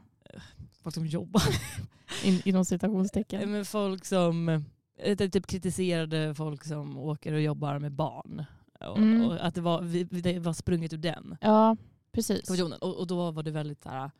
[0.84, 1.44] folk som jobbar,
[2.24, 3.52] In, inom citationstecken.
[3.52, 4.50] men folk som
[4.98, 8.46] eh, typ kritiserade folk som åker och jobbar med barn.
[8.80, 9.26] Och, Mm.
[9.26, 9.82] och att det var,
[10.22, 11.78] det var sprunget ur den Ja,
[12.12, 12.50] precis.
[12.82, 14.12] Och, och då var du väldigt så här,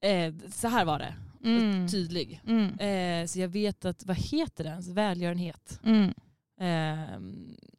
[0.00, 1.88] eh, så här var det, Mm.
[1.88, 2.40] tydlig.
[2.46, 2.78] Mm.
[2.78, 4.88] Eh, så jag vet att, vad heter det ens?
[4.88, 5.80] Välgörenhet.
[5.84, 6.14] Mm.
[6.60, 7.14] Eh,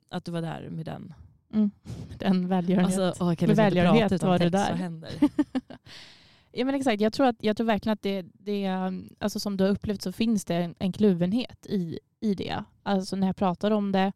[0.10, 1.14] att du var där med den.
[1.54, 1.72] Mm.
[2.18, 3.00] Den välgörenhet.
[3.00, 5.00] Alltså, åh, Med välgörenhet var text, där.
[6.54, 7.02] Ja, men exakt.
[7.02, 8.68] Jag tror, att, jag tror verkligen att det, det
[9.20, 12.64] alltså som du har upplevt så finns det en, en kluvenhet i, i det.
[12.84, 14.12] Alltså när jag pratar om det.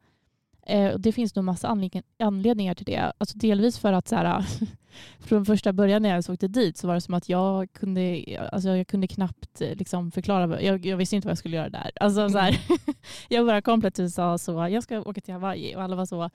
[0.67, 3.11] Eh, det finns nog massa anledning, anledningar till det.
[3.17, 4.45] Alltså delvis för att så här,
[5.19, 8.23] från första början när jag ens åkte dit så var det som att jag kunde,
[8.51, 10.61] alltså jag kunde knappt eh, liksom förklara.
[10.61, 11.91] Jag, jag visste inte vad jag skulle göra där.
[11.99, 12.59] Alltså så här,
[13.29, 16.05] jag bara kom plötsligt och sa så, jag ska åka till Hawaii och alla var
[16.05, 16.29] så,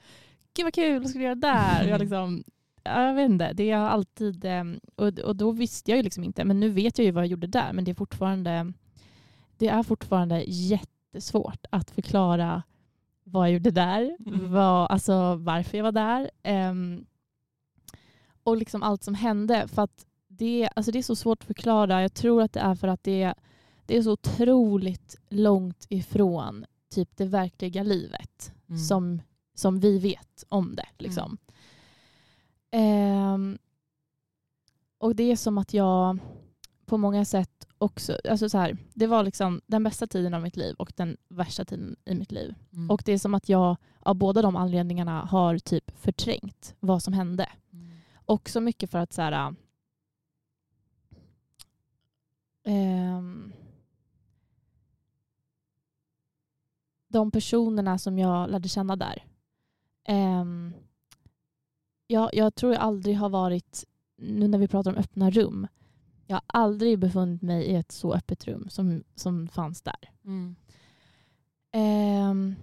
[0.55, 1.83] gud vad kul, vad ska du göra där?
[1.83, 2.43] Och jag, liksom,
[2.83, 4.63] jag vet inte, det har alltid, eh,
[4.95, 7.29] och, och då visste jag ju liksom inte, men nu vet jag ju vad jag
[7.31, 8.73] gjorde där, men det är fortfarande,
[9.57, 12.63] det är fortfarande jättesvårt att förklara
[13.23, 14.51] vad jag gjorde där, Mm.
[14.51, 16.29] vad, alltså varför jag var där.
[16.69, 17.05] Um,
[18.43, 19.67] och liksom allt som hände.
[19.67, 22.01] För att det, alltså det är så svårt att förklara.
[22.01, 23.33] Jag tror att det är för att det,
[23.85, 28.79] det är så otroligt långt ifrån typ det verkliga livet Mm.
[28.79, 29.21] som,
[29.55, 30.87] som vi vet om det.
[30.97, 31.37] Liksom.
[32.71, 33.57] Ehm,
[34.97, 36.17] och det är som att jag
[36.85, 40.57] på många sätt också, alltså så här, det var liksom den bästa tiden av mitt
[40.57, 42.55] liv och den värsta tiden i mitt liv.
[42.73, 42.89] Mm.
[42.91, 47.13] Och det är som att jag av båda de anledningarna har typ förträngt vad som
[47.13, 47.49] hände.
[47.73, 47.90] Mm.
[48.31, 49.55] Och så mycket för att så här,
[52.63, 53.53] ehm,
[57.07, 59.25] de personerna som jag lärde känna där.
[60.03, 60.73] ehm,
[62.07, 65.67] jag, jag tror jag aldrig har varit, nu när vi pratar om öppna rum,
[66.27, 70.11] jag har aldrig befunnit mig i ett så öppet rum som, som fanns där.
[70.25, 70.55] Mm.
[71.71, 72.55] Ehm,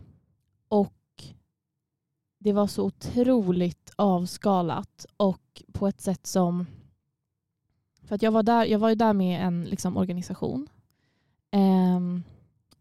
[0.69, 0.98] och
[2.39, 6.67] det var så otroligt avskalat och på ett sätt som...
[8.03, 10.69] För att jag var där, jag var ju där med en liksom, organisation.
[11.51, 12.23] ehm,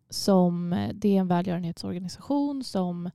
[0.09, 3.09] som, det är en välgörenhetsorganisation som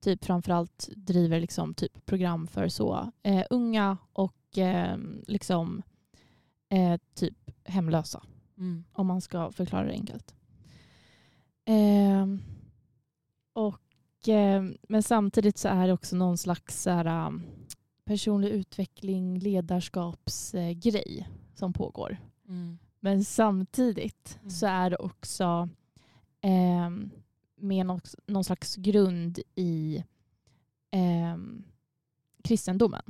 [0.00, 5.82] typ framförallt driver liksom, typ program för så eh, unga och ehm, liksom,
[6.68, 8.22] eh, typ hemlösa
[8.58, 8.84] Mm.
[8.92, 10.34] om man ska förklara det enkelt.
[11.64, 12.42] Ehm,
[13.52, 13.80] och,
[14.88, 17.42] men samtidigt så är det också någon slags så här, um,
[18.04, 22.18] personlig utveckling, ledarskapsgrej som pågår.
[22.48, 22.78] Mm.
[23.00, 24.50] Men samtidigt Mm.
[24.50, 25.68] så är det också
[26.40, 27.10] ehm,
[27.56, 30.04] med någon, någon slags grund i
[30.90, 31.64] ehm,
[32.44, 33.02] kristendomen.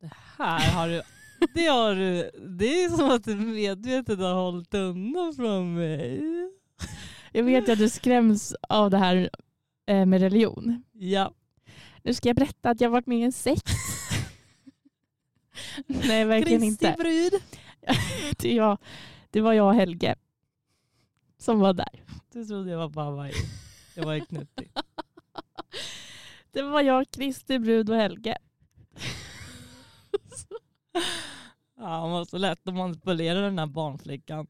[0.00, 1.02] Det här har du,
[1.54, 6.22] det har du, det är som att du medvetet har hållit undan från mig.
[7.32, 9.28] Jag vet att du skräms av det här eh,
[9.86, 10.82] med religion.
[10.92, 11.34] Ja.
[12.02, 13.66] Nu ska jag berätta att jag varit med i en sekt.
[15.86, 17.02] Nej, verkligen Kristi inte.
[17.02, 17.32] brud.
[18.38, 18.78] Det, var,
[19.30, 20.14] det var jag och Helge
[21.38, 22.04] som var där.
[22.32, 23.32] Du trodde jag var på Hawaii.
[23.96, 24.70] Jag var knuttig.
[26.52, 28.38] Det var jag, Kristi brud och Helge.
[31.76, 34.46] Ja, han var så lätt att manipulera den här barnflickan.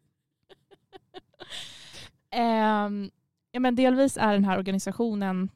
[2.31, 3.11] Ehm,
[3.53, 5.49] ja, men delvis är den här organisationen,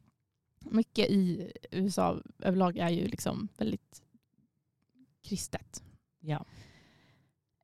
[0.61, 4.03] mycket i USA överlag är ju liksom väldigt
[5.23, 5.83] kristet.
[6.21, 6.45] Ja.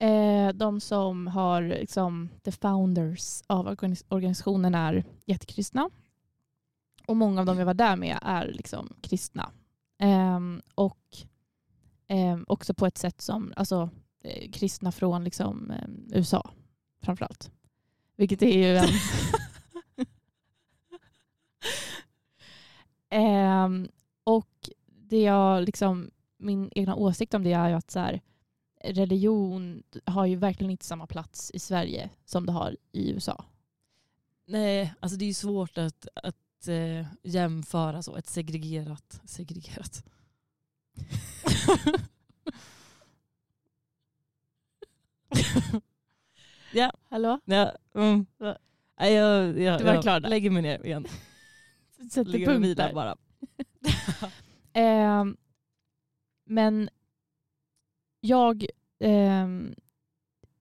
[0.06, 5.90] Eh, de som har liksom, the founders av organis- organisationen är jättekristna.
[7.06, 9.50] Och många av dem jag var där med är liksom kristna.
[9.98, 11.16] Ehm, och
[12.08, 13.90] ehm, också på ett sätt som, alltså
[14.24, 16.50] eh, kristna från liksom, eh, USA
[17.02, 17.50] framförallt.
[18.16, 18.88] Vilket är ju en...
[23.14, 23.88] Ehm,
[24.24, 28.20] och det jag liksom, min egna åsikt om det är ju att så här,
[28.84, 33.44] religion har ju verkligen inte samma plats i Sverige som det har i USA.
[34.46, 38.16] Nej, alltså det är ju svårt att, att eh, jämföra så.
[38.16, 39.20] Ett segregerat...
[39.24, 40.04] Segregerat.
[46.72, 47.40] ja, Hallå?
[47.44, 48.26] ja, mm.
[48.98, 50.28] Nej, jag, jag, Du var jag klar där.
[50.28, 51.06] lägger mig ner igen.
[52.10, 52.94] Sätter Ligger och punkt vilar där.
[52.94, 53.16] bara.
[54.74, 55.36] Ehm,
[56.44, 56.88] men
[58.20, 58.66] jag,
[59.00, 59.74] ehm,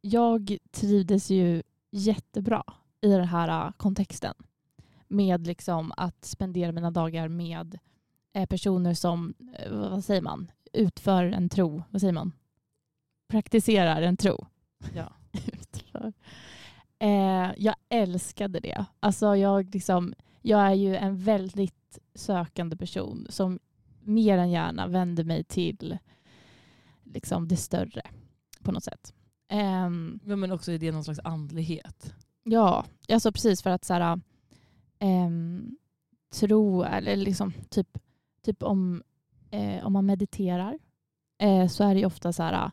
[0.02, 2.64] jag trivdes ju jättebra
[3.02, 4.34] i den här äh, kontexten.
[5.08, 7.80] Med liksom att spendera mina dagar med
[8.34, 11.84] eh, personer som, eh, vad säger man, utför en tro.
[11.90, 12.32] Vad säger man?
[13.28, 14.46] Praktiserar en tro.
[14.96, 15.14] Ja.
[15.54, 16.14] Utför.
[17.00, 18.86] Eh, jag älskade det.
[19.00, 23.60] Alltså jag, liksom, jag är ju en väldigt sökande person som
[24.04, 25.98] mer än gärna vänder mig till
[27.04, 28.02] liksom, det större
[28.62, 29.14] på något sätt.
[30.24, 32.14] Ja, men också är det någon slags andlighet.
[32.44, 34.22] Ja, alltså precis för att så här,
[35.00, 35.78] ehm,
[36.34, 37.98] tro, eller liksom typ,
[38.42, 39.04] typ om,
[39.52, 40.80] eh, om man mediterar
[41.42, 42.72] eh, så är det ju ofta så här,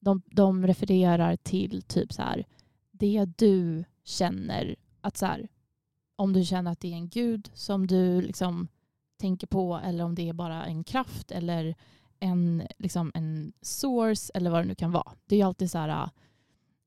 [0.00, 2.46] de, de refererar till typ så här,
[2.90, 5.48] det du känner att så här,
[6.18, 8.68] om du känner att det är en gud som du liksom
[9.16, 11.74] tänker på eller om det är bara en kraft eller
[12.20, 15.12] en, liksom en source eller vad det nu kan vara.
[15.26, 16.10] Det är ju alltid så här,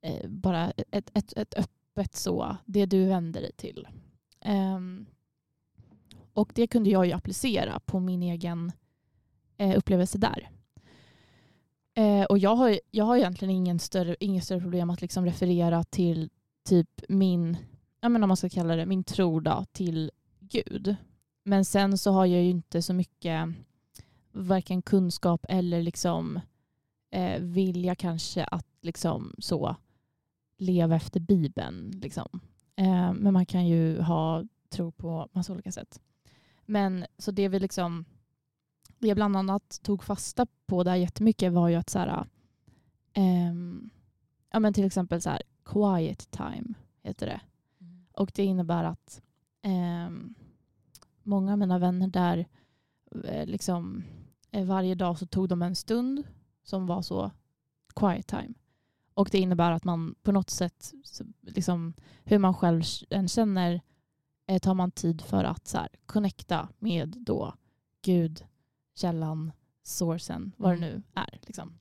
[0.01, 3.88] eh, bara ett, ett, ett öppet så, det du vänder dig till.
[4.45, 5.05] Um,
[6.34, 8.71] och det kunde jag ju applicera på min egen
[9.57, 10.49] eh, upplevelse där.
[11.93, 15.84] Eh, och jag har, jag har egentligen ingen större, ingen större problem att liksom referera
[15.84, 16.29] till
[16.65, 17.57] typ min,
[18.01, 20.95] ja men om man ska kalla det, min tro då, till Gud.
[21.43, 23.49] Men sen så har jag ju inte så mycket
[24.31, 26.39] varken kunskap eller liksom
[27.11, 29.75] eh, vilja kanske att liksom så
[30.57, 31.91] leva efter Bibeln.
[31.91, 32.39] Liksom.
[32.75, 36.01] Eh, men man kan ju ha tro på massa olika sätt.
[36.65, 38.05] Men så det vi liksom
[38.99, 42.25] det jag bland annat tog fasta på där jättemycket var ju att så här,
[43.13, 43.53] eh,
[44.51, 46.73] ja men till exempel så här, quiet time
[47.03, 47.41] heter det.
[48.14, 49.22] Och det innebär att
[49.62, 50.09] eh,
[51.24, 52.47] många av mina vänner där
[53.26, 54.03] eh, liksom
[54.51, 56.24] eh, varje dag så tog de en stund
[56.64, 57.32] som var så
[57.95, 58.53] quiet time.
[59.14, 60.93] Och det innebär att man på något sätt,
[61.41, 61.93] liksom,
[62.24, 63.82] hur man själv än känner,
[64.47, 67.53] eh, tar man tid för att så här, connecta med då
[68.01, 68.45] Gud,
[68.95, 69.51] källan,
[69.84, 70.89] sourcen, vad det mm.
[70.89, 71.39] nu är.
[71.41, 71.80] Liksom.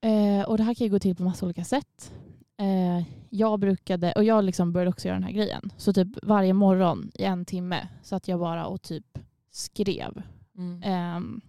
[0.00, 2.12] Eh, och det här kan ju gå till på massa olika sätt.
[2.60, 6.52] Eh, jag brukade, och jag liksom började också göra den här grejen, så typ varje
[6.52, 9.18] morgon i en timme så att jag bara och typ
[9.50, 10.22] skrev.
[10.56, 10.82] Mm.
[10.82, 11.40] Eh,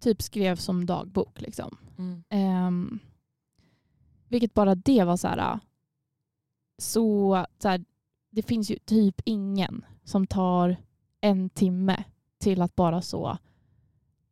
[0.00, 1.40] typ skrev som dagbok.
[1.40, 1.78] Liksom.
[1.98, 2.24] Mm.
[2.28, 2.98] Eh,
[4.28, 5.58] vilket bara det var så här,
[6.78, 7.84] så, så här,
[8.30, 10.76] det finns ju typ ingen som tar
[11.20, 12.04] en timme
[12.38, 13.38] till att bara så,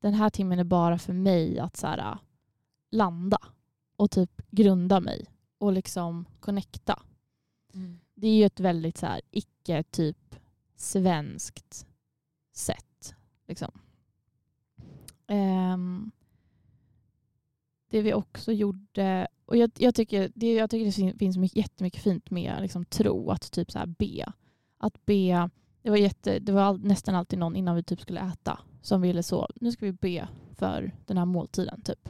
[0.00, 2.18] den här timmen är bara för mig att så här,
[2.90, 3.38] landa
[3.96, 5.26] och typ grunda mig
[5.58, 7.02] och liksom connecta.
[7.74, 8.00] Mm.
[8.14, 10.36] Det är ju ett väldigt så här, icke typ
[10.76, 11.86] svenskt
[12.52, 13.14] sätt.
[13.48, 13.70] Liksom.
[15.28, 16.12] Um,
[17.90, 22.02] det vi också gjorde, och jag, jag, tycker, det, jag tycker det finns mycket, jättemycket
[22.02, 24.32] fint med liksom, tro, att typ så här, be.
[24.78, 25.50] Att be,
[25.82, 29.00] det var, jätte, det var all, nästan alltid någon innan vi typ skulle äta som
[29.00, 31.82] ville så, nu ska vi be för den här måltiden.
[31.82, 32.08] typ.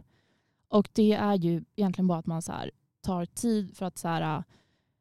[0.68, 4.08] Och det är ju egentligen bara att man så här, tar tid för att så
[4.08, 4.44] här, äh,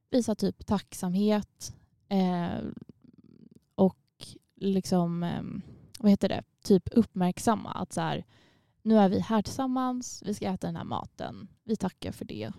[0.09, 1.75] visa typ tacksamhet
[2.09, 2.59] eh,
[3.75, 3.97] och
[4.55, 5.43] liksom, eh,
[5.99, 8.25] vad heter det, typ uppmärksamma att så här,
[8.81, 12.51] nu är vi här tillsammans, vi ska äta den här maten, vi tackar för det.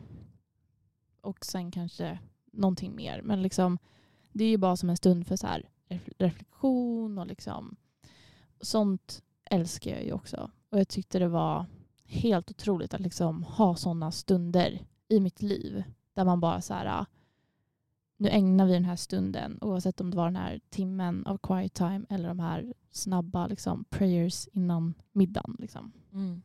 [1.20, 2.18] Och sen kanske
[2.52, 3.22] någonting mer.
[3.22, 3.78] Men liksom,
[4.32, 5.68] det är ju bara som en stund för så här
[6.18, 7.76] reflektion och liksom
[8.60, 10.50] sånt älskar jag ju också.
[10.70, 11.66] Och jag tyckte det var
[12.06, 15.84] helt otroligt att liksom ha sådana stunder i mitt liv
[16.14, 17.06] där man bara så här,
[18.16, 21.74] nu ägnar vi den här stunden oavsett om det var den här timmen av quiet
[21.74, 25.56] time eller de här snabba liksom, prayers innan middagen.
[25.58, 25.92] Liksom.
[26.12, 26.42] Mm.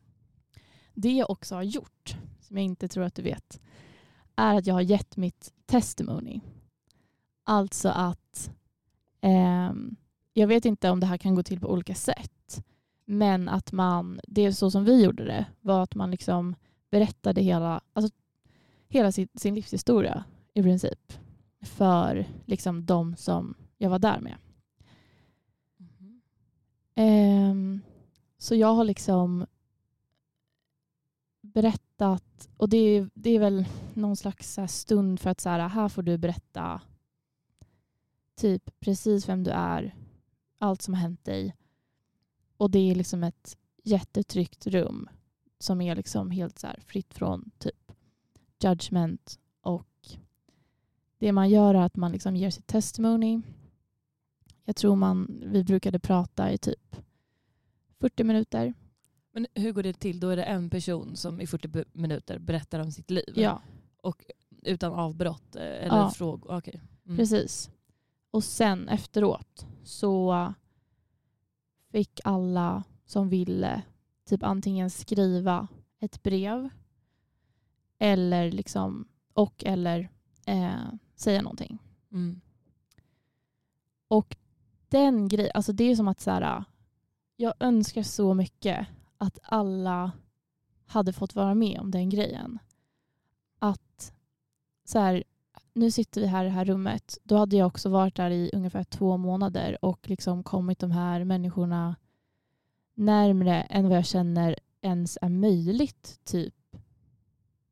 [0.94, 3.60] Det jag också har gjort, som jag inte tror att du vet,
[4.36, 6.40] är att jag har gett mitt testimony.
[7.44, 8.50] Alltså att
[9.20, 9.72] eh,
[10.32, 12.64] jag vet inte om det här kan gå till på olika sätt.
[13.12, 16.54] Men att man, det är så som vi gjorde det, var att man liksom
[16.90, 18.14] berättade hela, alltså,
[18.88, 21.12] hela sin, sin livshistoria i princip
[21.60, 24.36] för liksom de som jag var där med.
[26.96, 27.50] Mm.
[27.50, 27.80] Um,
[28.38, 29.46] så jag har liksom
[31.40, 35.88] berättat, och det är, det är väl någon slags stund för att så här, här
[35.88, 36.80] får du berätta
[38.36, 39.94] typ precis vem du är,
[40.58, 41.54] allt som har hänt dig
[42.62, 45.08] och det är liksom ett jättetryggt rum
[45.58, 47.92] som är liksom helt så fritt från typ
[48.60, 49.38] judgment.
[49.60, 50.08] Och
[51.18, 53.40] det man gör är att man liksom ger sitt testimony.
[54.64, 56.96] Jag tror man, vi brukade prata i typ
[58.00, 58.74] 40 minuter.
[59.32, 60.20] Men hur går det till?
[60.20, 63.32] Då är det en person som i 40 minuter berättar om sitt liv?
[63.34, 63.62] Ja.
[63.96, 64.24] Och
[64.62, 66.10] utan avbrott eh, eller ja.
[66.10, 66.56] frågor?
[66.56, 66.80] Okay.
[67.06, 67.16] Mm.
[67.16, 67.70] Precis.
[68.30, 70.52] Och sen efteråt så
[71.92, 73.82] fick alla som ville
[74.24, 75.68] typ antingen skriva
[76.00, 76.68] ett brev
[77.98, 80.08] eller liksom, och eller
[80.46, 81.78] eh, säga någonting.
[82.12, 82.40] Mm.
[84.08, 84.36] Och
[84.88, 86.64] den grejen, alltså det är som att så här,
[87.36, 88.86] jag önskar så mycket
[89.16, 90.12] att alla
[90.86, 92.58] hade fått vara med om den grejen.
[93.58, 94.12] Att
[94.84, 95.24] så här,
[95.74, 97.18] nu sitter vi här i det här rummet.
[97.24, 101.24] Då hade jag också varit där i ungefär två månader och liksom kommit de här
[101.24, 101.96] människorna
[102.94, 106.54] närmre än vad jag känner ens är möjligt typ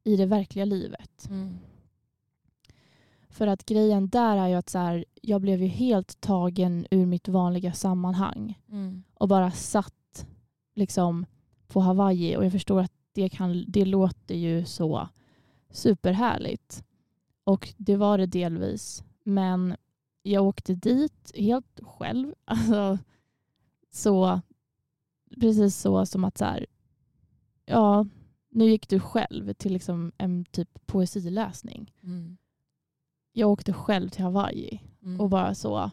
[0.05, 1.29] i det verkliga livet.
[1.29, 1.59] Mm.
[3.29, 7.07] För att grejen där är ju att så här, jag blev ju helt tagen ur
[7.07, 9.03] mitt vanliga sammanhang mm.
[9.15, 10.27] och bara satt
[10.75, 11.27] liksom
[11.69, 15.09] på Hawaii och jag förstår att det, kan, det låter ju så
[15.71, 16.85] superhärligt.
[17.51, 19.05] Och det var det delvis.
[19.25, 19.77] Men
[20.23, 22.35] jag åkte dit helt själv.
[22.45, 22.99] Alltså,
[23.91, 24.41] så,
[25.41, 26.67] precis så som att så här,
[27.65, 28.07] ja,
[28.51, 31.93] nu gick du själv till liksom en typ poesiläsning.
[32.03, 32.37] Mm.
[33.33, 35.21] Jag åkte själv till Hawaii Mm.
[35.21, 35.91] och bara så,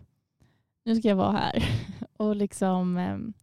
[0.84, 1.64] nu ska jag vara här.
[2.18, 3.34] Och liksom ehm,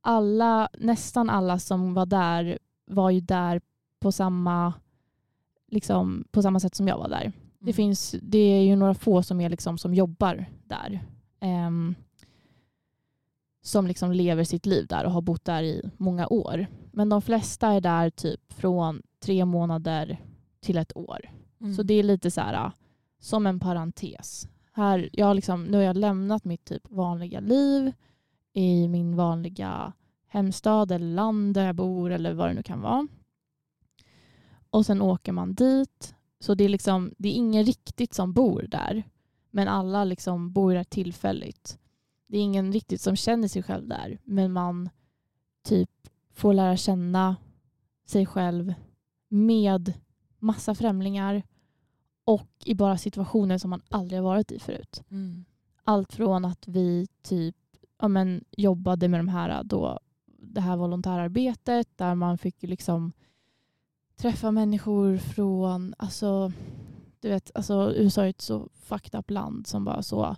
[0.00, 3.60] alla, nästan alla som var där var ju där
[4.00, 4.74] på samma,
[5.70, 7.32] liksom, på samma sätt som jag var där.
[7.58, 7.74] Det, Mm.
[7.74, 11.00] finns, det är ju några få som, är liksom, som jobbar där.
[11.40, 11.94] Ehm,
[13.62, 16.66] som liksom lever sitt liv där och har bott där i många år.
[16.92, 20.18] Men de flesta är där typ från tre månader
[20.60, 21.18] till ett år.
[21.60, 21.74] Mm.
[21.74, 22.70] Så det är lite så här,
[23.18, 24.48] som en parentes.
[24.72, 27.92] Här, jag liksom, nu har jag lämnat mitt typ vanliga liv
[28.52, 29.92] i min vanliga
[30.28, 33.08] hemstad eller land där jag bor eller vad det nu kan vara.
[34.70, 36.14] Och sen åker man dit.
[36.40, 39.02] Så det är, liksom, det är ingen riktigt som bor där.
[39.50, 41.78] Men alla liksom bor där tillfälligt.
[42.26, 44.18] Det är ingen riktigt som känner sig själv där.
[44.24, 44.88] Men man
[45.64, 45.90] typ
[46.32, 47.36] får lära känna
[48.06, 48.74] sig själv
[49.28, 49.92] med
[50.38, 51.42] massa främlingar
[52.24, 55.02] och i bara situationer som man aldrig har varit i förut.
[55.10, 55.44] Mm.
[55.84, 57.56] Allt från att vi typ
[58.00, 63.12] ja, men, jobbade med de här, då, det här volontärarbetet där man fick liksom
[64.20, 66.52] träffa människor från, alltså,
[67.20, 70.36] du vet, alltså USA är ett så fucked up land som bara så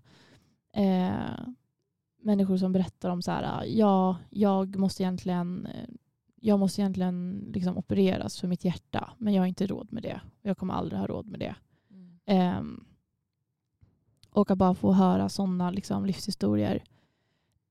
[0.72, 1.46] eh,
[2.22, 5.88] människor som berättar om så här, ja, jag måste egentligen eh,
[6.44, 10.20] jag måste egentligen liksom opereras för mitt hjärta men jag har inte råd med det.
[10.42, 11.54] Jag kommer aldrig ha råd med det.
[11.90, 12.18] Mm.
[12.26, 12.84] Ehm,
[14.30, 16.84] och att bara få höra sådana liksom, livshistorier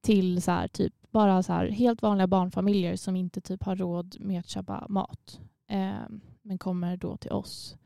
[0.02, 4.18] till så här, typ, bara så här, helt vanliga barnfamiljer som inte typ har råd
[4.20, 5.40] med att köpa mat
[5.72, 6.06] eh,
[6.42, 7.78] men kommer då till oss.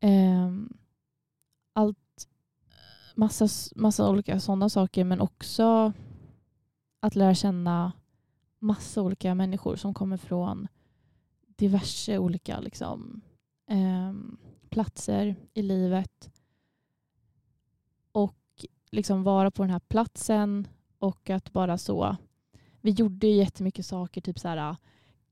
[0.00, 0.52] Eh,
[1.72, 2.28] allt,
[3.14, 5.92] massa, massa olika sådana saker men också
[7.00, 7.92] att lära känna
[8.58, 10.68] massa olika människor som kommer från
[11.46, 13.20] diverse olika liksom,
[13.66, 14.12] eh,
[14.70, 16.30] platser i livet.
[18.12, 20.68] Och liksom vara på den här platsen
[20.98, 22.16] och att bara så.
[22.80, 24.76] Vi gjorde jättemycket saker, typ så här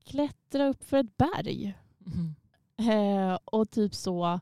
[0.07, 1.75] klättra upp för ett berg.
[2.05, 2.35] Mm.
[2.77, 4.39] Eh, och typ så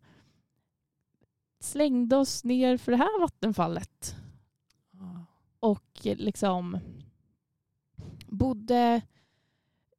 [1.60, 4.16] slängde oss ner för det här vattenfallet.
[4.92, 5.26] Ja.
[5.60, 6.80] Och liksom
[8.28, 9.02] bodde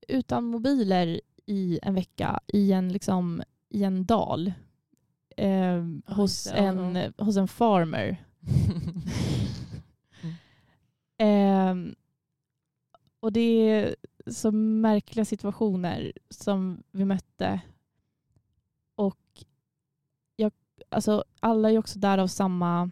[0.08, 4.52] utan mobiler i en vecka i en, liksom, i en dal.
[5.36, 8.24] Eh, hos, en, hos en farmer.
[11.18, 11.94] Ehm,
[13.20, 13.94] och det
[14.26, 17.60] så märkliga situationer som vi mötte.
[18.94, 19.44] Och
[20.36, 20.52] jag,
[20.88, 22.90] alltså, alla är också där av samma,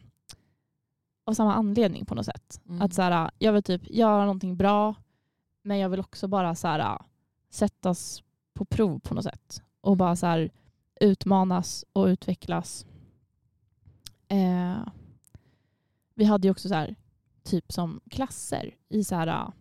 [1.25, 2.61] av samma anledning på något sätt.
[2.69, 2.83] Mm.
[2.83, 4.95] Att så här, jag vill typ göra någonting bra
[5.63, 6.99] men jag vill också bara så här,
[7.51, 8.23] sättas
[8.55, 9.63] på prov på något sätt.
[9.81, 10.51] Och bara så här,
[11.01, 12.87] utmanas och utvecklas.
[14.29, 14.77] Eh,
[16.15, 16.95] vi hade ju också så här,
[17.43, 19.53] typ som klasser i så här,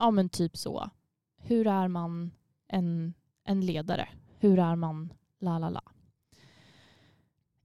[0.00, 0.90] ja men typ så.
[1.36, 2.30] Hur är man
[2.68, 4.08] en, en ledare?
[4.38, 5.82] Hur är man la la la?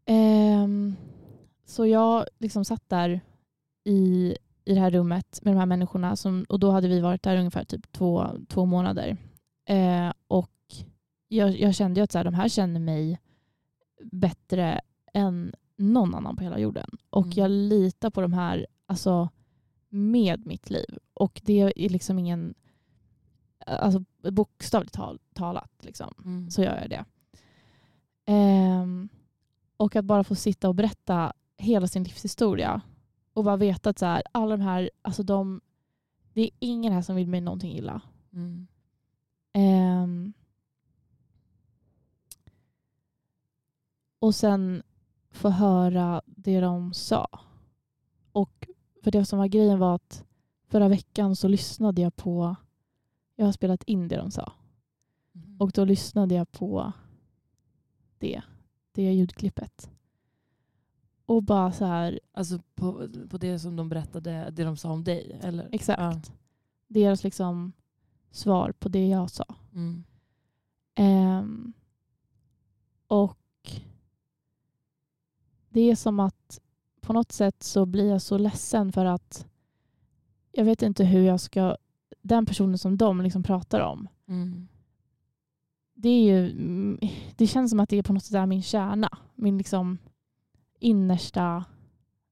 [0.05, 0.95] Ehm,
[1.65, 3.21] så jag liksom satt där
[3.83, 7.23] i, i det här rummet med de här människorna som, och då hade vi varit
[7.23, 9.17] där ungefär typ två, två månader.
[9.65, 10.51] Eh, och
[11.27, 13.19] jag, jag kände ju att så här, de här känner mig
[14.11, 14.81] bättre
[15.13, 16.89] än någon annan på hela jorden.
[17.09, 17.33] Och Mm.
[17.37, 19.29] jag litar på de här alltså,
[19.95, 20.97] med mitt liv.
[21.13, 22.53] Och det är liksom ingen,
[23.65, 26.49] alltså bokstavligt tal, talat liksom, Mm.
[26.51, 27.05] så gör jag det.
[28.25, 29.09] Ehm,
[29.77, 32.81] och att bara få sitta och berätta hela sin livshistoria
[33.33, 35.61] och bara veta att så här, alla de här, alltså de,
[36.33, 38.01] det är ingen här som vill mig någonting illa.
[38.33, 38.67] Mm.
[39.53, 40.33] Ehm,
[44.19, 44.83] och sen
[45.31, 47.27] få höra det de sa.
[48.31, 48.67] Och
[49.05, 50.25] för det som var grejen var att
[50.67, 52.55] förra veckan så lyssnade jag på,
[53.35, 54.53] jag har spelat in det de sa.
[55.35, 55.57] Mm.
[55.61, 56.93] Och då lyssnade jag på
[58.17, 58.41] det,
[58.91, 59.91] det ljudklippet.
[61.25, 65.03] Och bara så här, Alltså på, på det som de berättade, det de sa om
[65.03, 65.39] dig?
[65.43, 65.69] Eller?
[65.71, 66.33] exakt.
[66.87, 67.73] Deras liksom
[68.31, 69.45] svar på det jag sa.
[69.47, 69.55] Ja.
[69.73, 70.03] Mm.
[70.95, 71.73] Ehm,
[73.07, 73.71] och
[75.69, 76.61] det är som att
[77.05, 79.47] på något sätt så blir jag så ledsen för att
[80.51, 81.77] jag vet inte hur jag ska
[82.21, 84.67] den personen som de liksom pratar om, Mm.
[85.93, 86.99] det, är ju, mm,
[87.35, 89.17] det känns som att det är på något sätt är min kärna.
[89.35, 89.97] Min liksom
[90.79, 91.65] innersta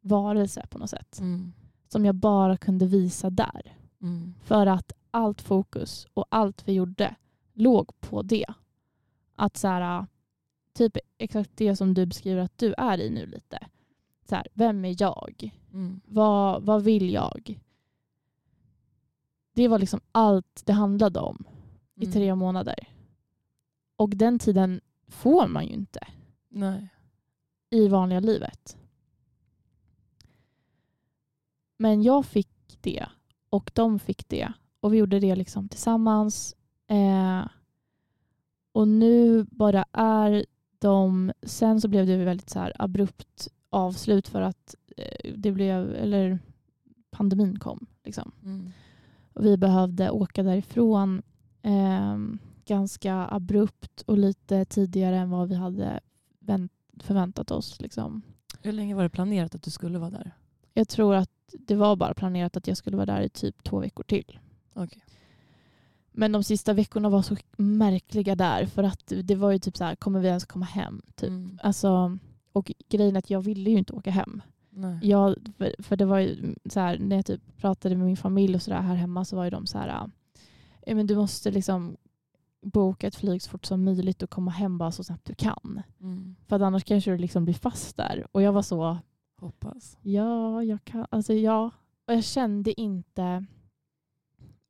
[0.01, 1.19] varelse på något sätt.
[1.19, 1.53] Mm.
[1.87, 3.77] Som jag bara kunde visa där.
[4.01, 4.33] Mm.
[4.41, 7.15] För att allt fokus och allt vi gjorde
[7.53, 8.45] låg på det.
[9.35, 10.05] Att så här,
[10.73, 13.59] typ exakt det som du beskriver att du är i nu lite.
[14.29, 15.51] Så här, vem är jag?
[15.73, 16.01] Mm.
[16.05, 17.59] Vad, vad vill jag?
[19.53, 21.45] Det var liksom allt det handlade om
[21.95, 22.13] i Mm.
[22.13, 22.87] tre månader.
[23.95, 26.07] Och den tiden får man ju inte
[26.49, 26.87] Nej.
[27.69, 28.77] i vanliga livet.
[31.77, 33.05] Men jag fick det
[33.49, 34.53] och de fick det.
[34.79, 36.55] Och vi gjorde det liksom tillsammans.
[36.87, 37.45] Eh,
[38.71, 40.45] och nu bara är
[40.79, 41.31] de...
[41.43, 46.39] Sen så blev det väldigt så abrupt avslut för att eh, det blev, eller
[47.11, 47.85] pandemin kom.
[48.03, 48.31] Liksom.
[48.43, 48.71] Mm.
[49.33, 51.21] Och vi behövde åka därifrån
[51.61, 52.17] eh,
[52.65, 55.99] ganska abrupt och lite tidigare än vad vi hade
[56.39, 57.81] vänt, förväntat oss.
[57.81, 58.21] Liksom.
[58.61, 60.31] Hur länge var det planerat att du skulle vara där?
[60.73, 63.79] Jag tror att det var bara planerat att jag skulle vara där i typ två
[63.79, 64.39] veckor till.
[64.73, 65.03] Okej.
[66.11, 69.83] Men de sista veckorna var så märkliga där för att det var ju typ så
[69.83, 71.01] här, kommer vi ens komma hem?
[71.15, 71.29] Typ.
[71.29, 71.59] Mm.
[71.63, 72.17] Alltså,
[72.53, 74.41] och grejen är att jag ville ju inte åka hem.
[74.69, 74.99] Nej.
[75.01, 78.55] Jag, för, för det var ju så här, när jag typ pratade med min familj
[78.55, 80.09] och så där här hemma så var ju de så här,
[80.85, 81.97] "Ja, men du måste liksom
[82.61, 85.81] boka ett flyg så fort som möjligt och komma hem bara så snabbt du kan.
[86.01, 86.35] Mm.
[86.47, 88.27] För att annars kanske du liksom blir fast där.
[88.31, 88.97] Och jag var så,
[89.37, 89.97] Hoppas.
[90.01, 91.71] ja, jag kan, alltså ja.
[92.07, 93.45] Och jag kände inte,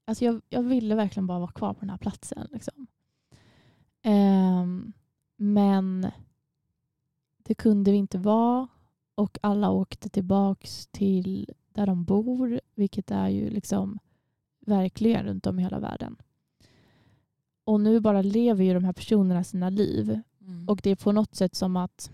[0.05, 2.47] alltså jag, jag ville verkligen bara vara kvar på den här platsen.
[2.51, 2.87] Liksom.
[4.01, 4.93] Ehm,
[5.37, 6.11] men
[7.43, 8.67] det kunde vi inte vara
[9.15, 13.99] och alla åkte tillbaks till där de bor, vilket är ju liksom
[14.59, 16.15] verkligen runt om i hela världen.
[17.63, 20.69] Och nu bara lever ju de här personerna sina liv Mm.
[20.69, 22.11] och det är på något sätt som att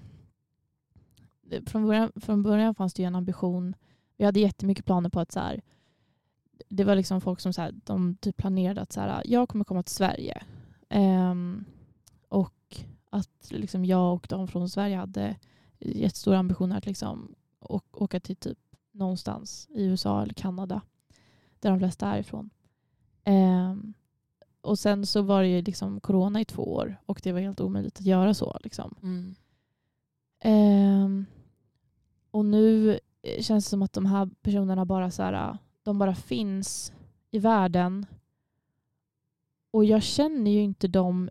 [1.66, 3.76] från början, från början fanns det ju en ambition.
[4.18, 5.62] Vi hade jättemycket planer på att så här,
[6.70, 9.66] det var liksom folk som så här, de typ planerade att så här, jag kommer
[9.66, 10.44] komma till Sverige.
[10.90, 11.79] Och
[13.10, 15.36] att liksom jag och de från Sverige hade
[15.80, 17.36] jättestora ambitioner att liksom
[17.91, 18.57] åka till typ
[18.91, 20.82] någonstans i USA eller Kanada.
[21.60, 22.49] Där de flesta är ifrån.
[23.24, 23.93] Ehm,
[24.62, 27.62] och sen så var det ju liksom corona i två år och det var helt
[27.62, 28.57] omöjligt att göra så.
[28.64, 28.95] Liksom.
[29.03, 29.36] Mm.
[30.39, 31.26] Ehm,
[32.32, 36.16] och nu eh, känns det som att de här personerna bara, så här, de bara
[36.16, 36.93] finns
[37.32, 38.05] i världen.
[39.72, 41.30] Och jag känner ju inte dem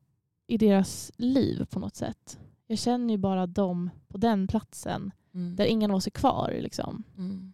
[0.51, 2.39] i deras liv på något sätt.
[2.67, 5.57] Jag känner ju bara dem på den platsen Mm.
[5.57, 6.59] där ingen av oss är kvar.
[6.63, 7.03] Liksom.
[7.19, 7.53] Mm.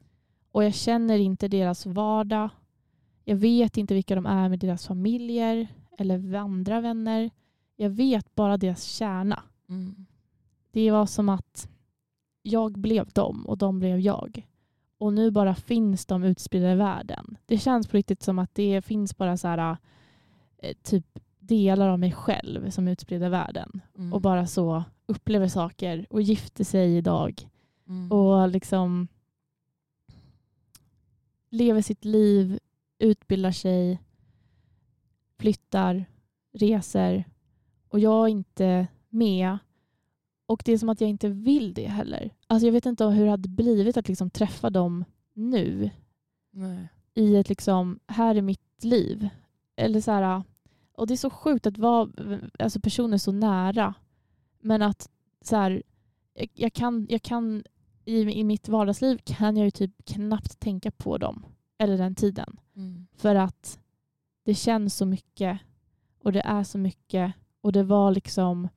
[0.52, 2.48] Och jag känner inte deras vardag.
[3.24, 5.68] Jag vet inte vilka de är med deras familjer
[5.98, 7.30] eller andra vänner.
[7.76, 9.42] Jag vet bara deras kärna.
[9.68, 10.06] Mm.
[10.70, 11.68] Det var som att
[12.42, 14.48] jag blev dem och de blev jag.
[14.98, 17.36] Och nu bara finns de utspridda i världen.
[17.46, 19.76] Det känns på riktigt som att det finns bara så här,
[20.58, 23.80] eh, typ delar av mig själv som utspridda i världen.
[23.98, 24.12] Mm.
[24.12, 27.48] Och bara så upplever saker och gifter sig idag.
[27.88, 28.12] Mm.
[28.12, 29.08] Och liksom
[31.50, 32.58] lever sitt liv,
[32.98, 34.02] utbildar sig,
[35.38, 36.04] flyttar,
[36.52, 37.24] reser.
[37.88, 39.58] Och jag är inte med.
[40.46, 42.30] Och det är som att jag inte vill det heller.
[42.46, 45.90] Alltså jag vet inte hur det hade blivit att liksom träffa dem nu.
[46.50, 46.88] Nej.
[47.14, 49.28] I ett liksom, här är mitt liv.
[49.76, 50.42] Eller så här,
[50.96, 52.10] och det är så sjukt att vara
[52.58, 53.94] alltså personer så nära.
[54.60, 55.82] Men att så här,
[56.34, 57.64] jag, jag kan, jag kan
[58.04, 61.46] i, i mitt vardagsliv kan jag ju typ knappt tänka på dem.
[61.78, 62.60] Eller den tiden.
[62.76, 63.06] Mm.
[63.12, 63.78] För att
[64.44, 65.60] det känns så mycket
[66.22, 68.68] och det är så mycket och det var liksom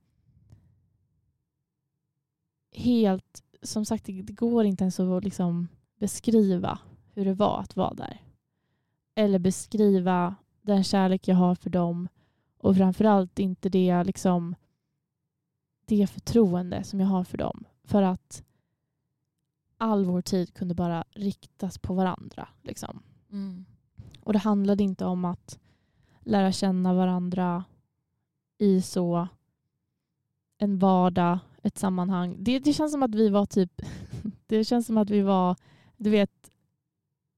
[2.71, 5.67] helt, som sagt det det går inte ens att liksom
[5.99, 6.79] beskriva
[7.13, 8.21] hur det var att vara där.
[9.15, 10.35] Eller beskriva
[10.67, 12.07] den kärlek jag har för dem
[12.57, 14.55] och framförallt inte det liksom
[15.85, 17.65] det förtroende som jag har för dem.
[17.83, 18.43] För att
[19.77, 22.47] all vår tid kunde bara riktas på varandra.
[22.61, 23.03] Liksom.
[23.31, 23.65] Mm.
[24.23, 25.59] Och det handlade inte om att
[26.19, 27.63] lära känna varandra
[28.57, 29.27] i så
[30.57, 32.35] en vardag, ett sammanhang.
[32.39, 33.81] Det, det känns som att vi var typ,
[34.47, 35.55] det känns som att vi var,
[35.97, 36.51] du vet,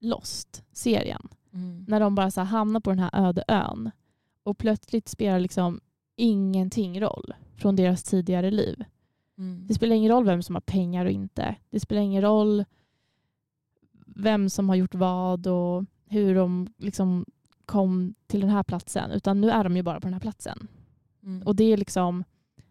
[0.00, 1.28] Lost, serien.
[1.52, 1.84] Mm.
[1.88, 3.90] När de bara så hamnar på den här öde ön
[4.42, 5.80] och plötsligt spelar liksom
[6.16, 8.84] ingenting roll från deras tidigare liv.
[9.38, 9.66] Mm.
[9.66, 11.56] Det spelar ingen roll vem som har pengar och inte.
[11.70, 12.64] Det spelar ingen roll
[14.06, 17.26] vem som har gjort vad och hur de liksom
[17.66, 20.68] kom till den här platsen utan nu är de ju bara på den här platsen.
[21.22, 21.42] Mm.
[21.42, 22.24] Och det är liksom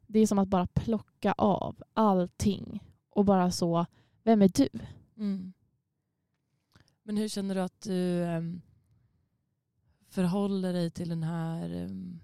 [0.08, 3.86] det är som att bara plocka av allting och bara så,
[4.24, 4.70] vem är du?
[5.18, 5.54] Mm.
[7.04, 8.62] Men hur känner du att du em,
[10.10, 12.20] förhåller dig till den här em,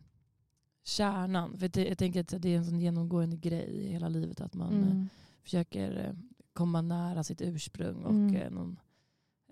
[0.83, 1.57] kärnan?
[1.57, 4.53] För det, jag tänker att det är en sån genomgående grej i hela livet att
[4.53, 5.09] man eh, Mm.
[5.43, 6.13] försöker eh,
[6.53, 8.35] komma nära sitt ursprung och Mm.
[8.35, 8.79] eh, någon,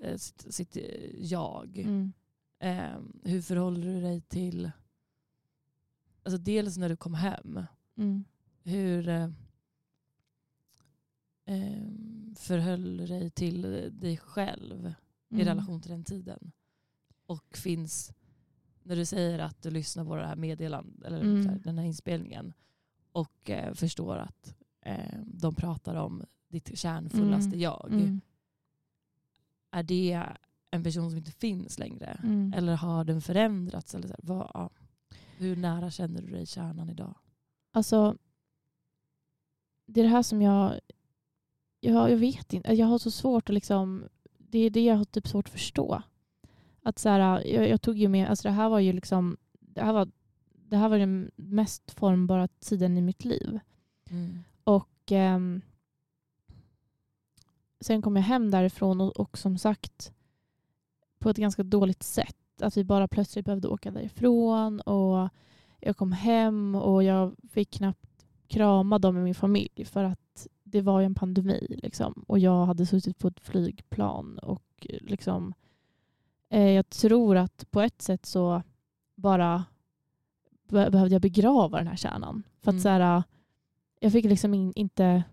[0.02, 0.84] eh, sitt, sitt eh,
[1.26, 1.78] jag.
[1.78, 2.14] Mm.
[2.60, 4.72] Em, hur förhåller du dig till,
[6.24, 7.60] alltså dels när du kom hem,
[7.98, 8.24] Mm.
[8.64, 9.30] hur eh,
[11.46, 13.62] em, förhöll du dig till
[14.00, 14.94] dig själv
[15.30, 15.46] i Mm.
[15.48, 16.52] relation till den tiden?
[17.26, 18.14] Och finns,
[18.84, 21.48] när du säger att du lyssnar på det här meddelandet, eller Mm.
[21.50, 22.54] här, den här inspelningen
[23.12, 27.60] och eh, förstår att eh, de pratar om ditt kärnfullaste Mm.
[27.60, 27.88] jag.
[27.92, 28.22] Mm.
[29.72, 30.24] Är det
[30.72, 32.20] en person som inte finns längre?
[32.24, 32.54] Mm.
[32.56, 33.96] Eller har den förändrats?
[33.96, 34.70] Eller så här, vad, ja.
[35.38, 37.16] Hur nära känner du dig kärnan idag?
[37.72, 38.18] Alltså,
[39.86, 40.80] det är det här som jag...
[41.80, 42.74] Jag, jag vet inte.
[42.74, 44.04] Jag har så svårt att liksom...
[44.38, 46.02] Det är det jag har typ svårt att förstå.
[46.84, 48.30] Att så här, jag, jag tog ju med...
[48.30, 49.38] Alltså det här var ju liksom...
[49.60, 50.12] Det här var,
[50.52, 53.60] det här var den mest formbara tiden i mitt liv.
[54.64, 55.62] Och ehm,
[57.80, 60.14] sen kom jag hem därifrån och, och som sagt
[61.20, 62.38] på ett ganska dåligt sätt.
[62.62, 65.30] Att vi bara plötsligt behövde åka därifrån och
[65.80, 70.82] jag kom hem och jag fick knappt krama dem i min familj för att det
[70.82, 72.26] var ju en pandemi liksom.
[72.28, 75.63] och jag hade suttit på ett flygplan och liksom eh,
[76.60, 78.62] jag tror att på ett sätt så
[79.16, 79.66] bara
[80.68, 82.44] be- behövde jag begrava den här kärnan.
[82.62, 82.82] För att Mm.
[82.84, 83.24] så här,
[84.00, 85.24] jag fick liksom in, inte...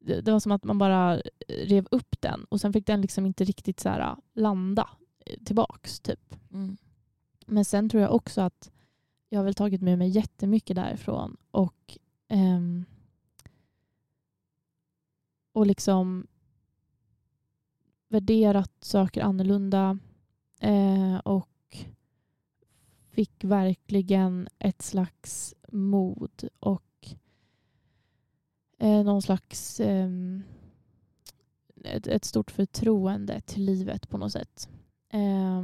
[0.00, 3.26] Det, det var som att man bara rev upp den och sen fick den liksom
[3.26, 4.88] inte riktigt så här, landa
[5.26, 6.00] eh, tillbaks.
[6.00, 6.36] Typ.
[6.52, 6.76] Mm.
[7.46, 8.70] Men sen tror jag också att
[9.28, 12.84] jag har väl tagit med mig jättemycket därifrån och, ehm,
[15.52, 16.26] och liksom
[18.08, 19.98] värderat saker annorlunda
[20.60, 21.76] eh, och
[23.10, 27.14] fick verkligen ett slags mod och
[28.78, 30.10] eh, någon slags eh,
[31.84, 34.68] ett, ett stort förtroende till livet på något sätt.
[35.12, 35.62] Eh,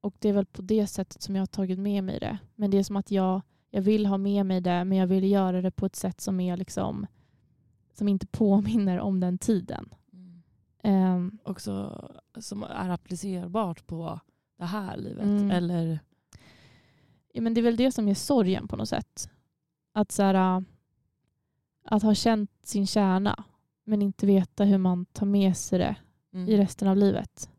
[0.00, 2.38] och det är väl på det sättet som jag har tagit med mig det.
[2.54, 5.30] Men det är som att jag, jag vill ha med mig det men jag vill
[5.30, 7.06] göra det på ett sätt som är liksom
[7.92, 9.94] som inte påminner om den tiden.
[10.86, 12.02] Ehm, Också
[12.38, 14.20] som är applicerbart på
[14.58, 15.24] det här livet.
[15.24, 15.50] Mm.
[15.50, 16.00] Eller
[17.32, 19.30] ja, men det är väl det som är sorgen på något sätt.
[19.92, 20.62] Att, så här, äh,
[21.84, 23.44] att ha känt sin kärna
[23.84, 25.96] men inte veta hur man tar med sig det
[26.32, 26.48] mm.
[26.48, 27.50] i resten av livet.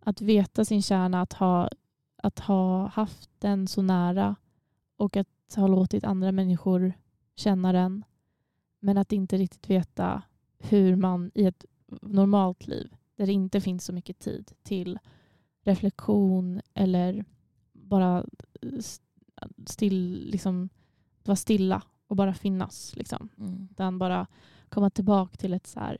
[0.00, 1.68] Att veta sin kärna, att ha,
[2.16, 4.36] att ha haft den så nära
[4.96, 6.92] och att ha låtit andra människor
[7.34, 8.04] känna den.
[8.80, 10.22] Men att inte riktigt veta
[10.58, 11.64] hur man i ett
[12.02, 14.98] normalt liv, där det inte finns så mycket tid till
[15.64, 17.24] reflektion eller
[17.72, 18.24] bara
[19.66, 20.68] still, liksom,
[21.24, 22.96] vara stilla och bara finnas.
[22.96, 23.68] Liksom Mm.
[23.70, 24.26] utan bara
[24.68, 25.98] komma tillbaka till ett så här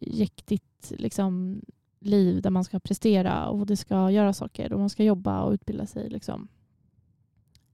[0.00, 1.62] jäktigt liksom,
[2.00, 5.52] liv där man ska prestera och det ska göra saker och man ska jobba och
[5.52, 6.10] utbilda sig.
[6.10, 6.48] Liksom.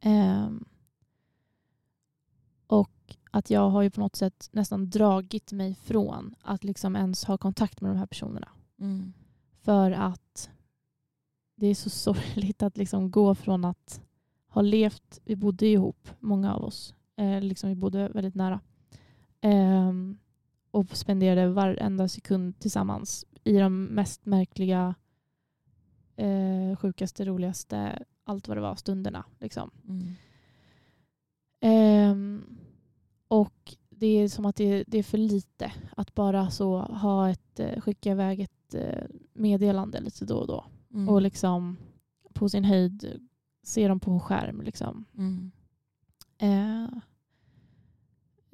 [0.00, 0.64] Ehm,
[2.66, 7.24] och att jag har ju på något sätt nästan dragit mig från att liksom ens
[7.24, 8.48] ha kontakt med de här personerna.
[8.80, 9.12] Mm.
[9.60, 10.50] För att
[11.54, 14.02] det är så sorgligt att liksom gå från att
[14.48, 18.60] ha levt, vi bodde ihop, många av oss, eh, liksom vi bodde väldigt nära.
[19.40, 20.18] Ehm,
[20.70, 24.94] och spenderade varenda sekund tillsammans i de mest märkliga,
[26.16, 29.24] eh, sjukaste, roligaste, allt vad det var, stunderna.
[29.38, 29.70] Liksom.
[29.88, 30.14] Mm.
[33.28, 37.60] Och det är som att det, det är för lite att bara så ha ett,
[37.60, 40.64] eh, skicka iväg ett eh, meddelande lite då och då.
[40.94, 41.08] Mm.
[41.08, 41.76] Och liksom
[42.32, 43.20] på sin höjd
[43.62, 44.62] se dem på en skärm.
[44.62, 45.04] Liksom.
[45.16, 45.50] Mm.
[46.38, 46.98] Eh,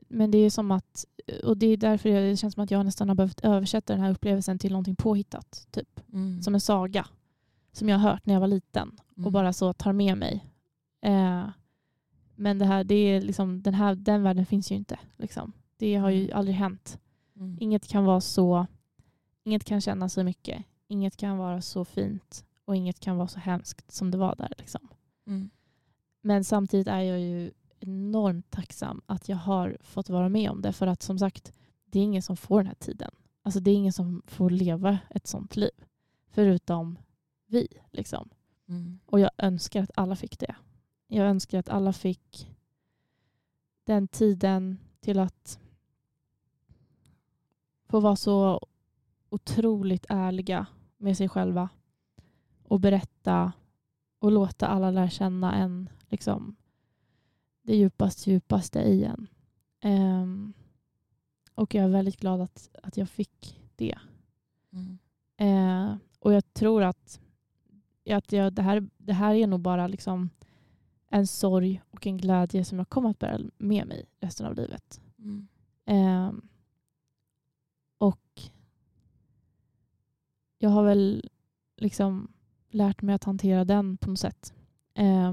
[0.08, 1.04] men det är som att,
[1.44, 4.10] och det är därför det känns som att jag nästan har behövt översätta den här
[4.10, 5.66] upplevelsen till någonting påhittat.
[5.70, 6.00] Typ.
[6.12, 6.42] Mm.
[6.42, 7.06] Som en saga.
[7.72, 8.98] Som jag har hört när jag var liten.
[9.16, 9.26] Mm.
[9.26, 10.44] Och bara så tar med mig.
[11.02, 11.44] Eh,
[12.36, 14.98] men det här, det är liksom, den, här, den världen finns ju inte.
[15.16, 15.52] Liksom.
[15.76, 16.36] Det har ju Mm.
[16.38, 16.98] aldrig hänt.
[17.36, 17.56] Mm.
[17.60, 18.66] Inget kan vara så,
[19.44, 20.64] inget kan kännas så mycket.
[20.88, 22.44] Inget kan vara så fint.
[22.64, 24.52] Och inget kan vara så hemskt som det var där.
[24.58, 24.88] Liksom.
[25.26, 25.50] Mm.
[26.20, 30.72] Men samtidigt är jag ju enormt tacksam att jag har fått vara med om det.
[30.72, 31.52] För att som sagt,
[31.84, 33.10] det är ingen som får den här tiden.
[33.42, 35.70] Alltså det är ingen som får leva ett sånt liv.
[36.30, 36.98] Förutom
[37.46, 37.68] vi.
[37.90, 38.28] Liksom.
[38.68, 38.98] Mm.
[39.06, 40.54] Och jag önskar att alla fick det.
[41.06, 42.48] Jag önskar att alla fick
[43.84, 45.60] den tiden till att
[47.88, 48.66] få vara så
[49.28, 51.68] otroligt ärliga med sig själva
[52.62, 53.52] och berätta
[54.18, 56.56] och låta alla lära känna en liksom,
[57.62, 59.26] det djupaste, djupaste i en.
[59.80, 60.52] Ehm,
[61.54, 63.98] och jag är väldigt glad att, att jag fick det.
[64.72, 64.98] Mm.
[65.36, 67.20] Eh, och jag tror att,
[68.10, 70.30] att jag, det, här, det här är nog bara liksom
[71.14, 75.00] en sorg och en glädje som jag kommer att bära med mig resten av livet.
[75.18, 75.48] Mm.
[75.84, 76.32] Eh,
[77.98, 78.42] och
[80.58, 81.30] jag har väl
[81.76, 82.32] liksom
[82.70, 84.54] lärt mig att hantera den på något sätt.
[84.94, 85.32] Eh,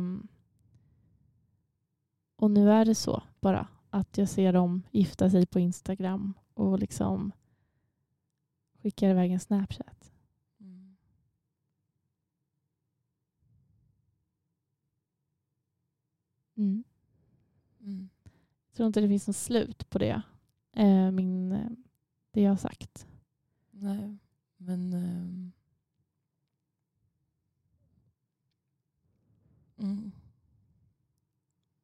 [2.36, 6.79] och nu är det så bara att jag ser dem gifta sig på Instagram och
[6.79, 7.32] liksom
[8.82, 10.01] skickar iväg en Snapchat.
[16.62, 16.84] Mm.
[17.80, 18.09] Mm.
[18.68, 20.22] Jag tror inte det finns något slut på det.
[20.74, 21.72] Eh, min, eh,
[22.32, 23.07] det jag har sagt.
[23.72, 24.18] Nej,
[24.57, 24.93] men...
[24.93, 25.51] ehm,
[29.78, 30.12] Mm.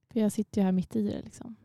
[0.10, 1.22] För jag sitter ju här mitt i det.
[1.22, 1.56] Liksom.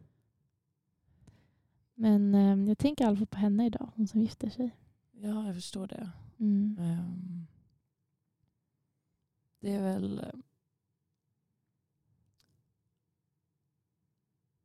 [1.94, 4.76] Men eh, jag tänker i alla fall på henne idag, hon som gifter sig.
[5.12, 6.10] Ja, jag förstår det.
[6.38, 6.76] Mm.
[6.80, 7.46] Ehm,
[9.60, 10.32] det är väl...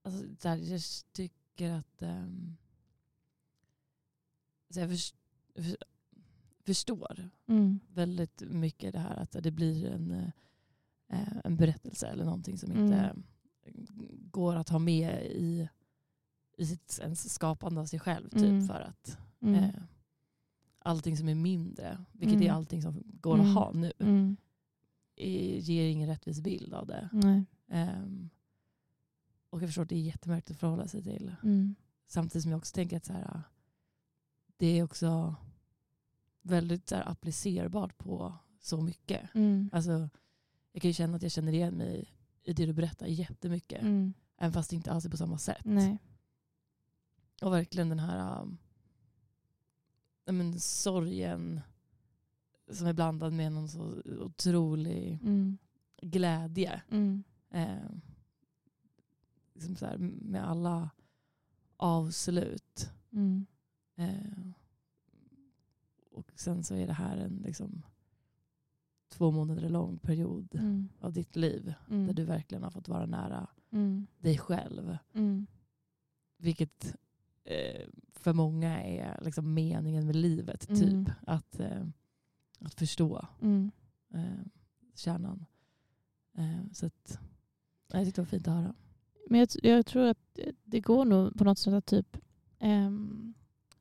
[0.07, 0.81] Alltså, så här, jag
[1.13, 2.01] tycker att...
[2.01, 2.57] Um,
[4.69, 5.13] så jag förs-
[5.55, 5.77] för,
[6.65, 7.79] förstår Mm.
[7.93, 10.11] väldigt mycket det här att det blir en,
[11.07, 13.23] eh, en berättelse eller någonting som inte Mm.
[14.31, 15.69] går att ha med i,
[16.57, 18.29] i sitt ens skapande av sig själv.
[18.29, 18.67] Typ, Mm.
[18.67, 19.55] För att Mm.
[19.55, 19.81] eh,
[20.79, 22.47] allting som är mindre, vilket Mm.
[22.47, 23.47] är allting som går Mm.
[23.47, 24.37] att ha nu, Mm.
[25.15, 27.09] i- ger ingen rättvis bild av det.
[27.13, 27.43] Nej.
[29.49, 31.35] Och jag förstår att det är jättemärkligt att förhålla sig till.
[31.43, 31.75] Mm.
[32.07, 33.41] Samtidigt som jag också tänker att så här,
[34.57, 35.35] det är också
[36.41, 39.35] väldigt så här, applicerbart på så mycket.
[39.35, 39.69] Mm.
[39.73, 40.09] Alltså,
[40.71, 43.81] jag kan ju känna att jag känner igen mig i det du berättar jättemycket.
[43.81, 44.13] Mm.
[44.37, 45.65] Även fast det inte alls är på samma sätt.
[45.65, 45.97] Nej.
[47.41, 48.57] Och verkligen den här um,
[50.25, 51.61] men, sorgen
[52.71, 55.57] som är blandad med någon så otrolig Mm.
[56.01, 56.81] glädje.
[56.91, 57.23] Mm.
[57.49, 57.89] Eh,
[59.57, 60.89] liksom så här, med alla
[61.77, 62.91] avslut.
[63.11, 63.45] Mm.
[63.95, 64.51] Eh,
[66.11, 67.81] och sen så är det här en liksom,
[69.09, 70.89] två månader lång period Mm.
[70.99, 71.73] av ditt liv.
[71.89, 72.07] Mm.
[72.07, 74.07] Där du verkligen har fått vara nära Mm.
[74.19, 74.97] dig själv.
[75.13, 75.47] Mm.
[76.37, 76.95] Vilket
[77.43, 80.67] eh, för många är liksom meningen med livet.
[80.67, 81.85] Typ Att, eh,
[82.59, 83.27] att förstå
[84.13, 84.45] eh,
[84.93, 85.45] kärnan.
[86.33, 87.19] Eh, så att,
[87.87, 88.75] jag tyckte det var fint att höra.
[89.29, 92.17] Men jag, jag tror att det går nog på något sätt att typ
[92.59, 93.33] ehm,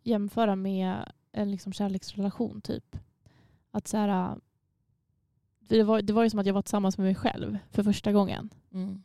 [0.03, 2.61] jämföra med en liksom kärleksrelation.
[2.61, 2.97] typ.
[3.71, 4.39] Att så här,
[5.69, 7.83] för det, var, det var ju som att jag var tillsammans med mig själv för
[7.83, 8.51] första gången.
[8.73, 9.03] Mm.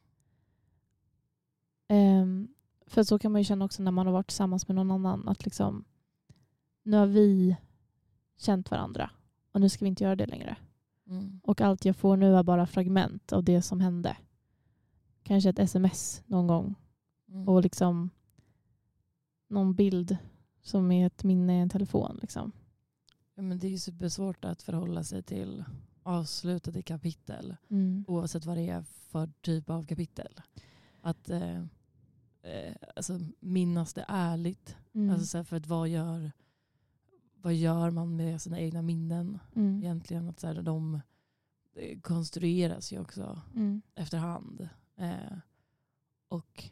[1.87, 2.47] Ehm,
[2.85, 5.27] för så kan man ju känna också när man har varit tillsammans med någon annan.
[5.27, 5.85] Att liksom,
[6.83, 7.55] nu har vi
[8.37, 9.11] känt varandra
[9.51, 10.57] och nu ska vi inte göra det längre.
[11.07, 11.41] Mm.
[11.43, 14.17] Och allt jag får nu är bara fragment av det som hände.
[15.23, 16.75] Kanske ett sms någon gång
[17.29, 17.47] Mm.
[17.49, 18.09] och liksom
[19.47, 20.17] någon bild
[20.61, 22.17] som är ett minne i en telefon.
[22.21, 22.51] Liksom.
[23.35, 25.63] Ja, men det är ju supersvårt att förhålla sig till
[26.03, 27.55] avslutade kapitel.
[27.69, 28.05] Mm.
[28.07, 30.41] Oavsett vad det är för typ av kapitel.
[31.01, 31.57] Att eh,
[32.41, 34.75] eh, alltså, minnas det ärligt.
[34.93, 35.09] Mm.
[35.15, 36.31] Alltså, för att vad gör,
[37.35, 39.77] vad gör man med sina egna minnen Mm.
[39.83, 40.29] egentligen?
[40.29, 40.99] Att, så här, de
[41.75, 43.81] eh, konstrueras ju också Mm.
[43.95, 44.69] efterhand.
[45.01, 45.37] Eh,
[46.27, 46.63] och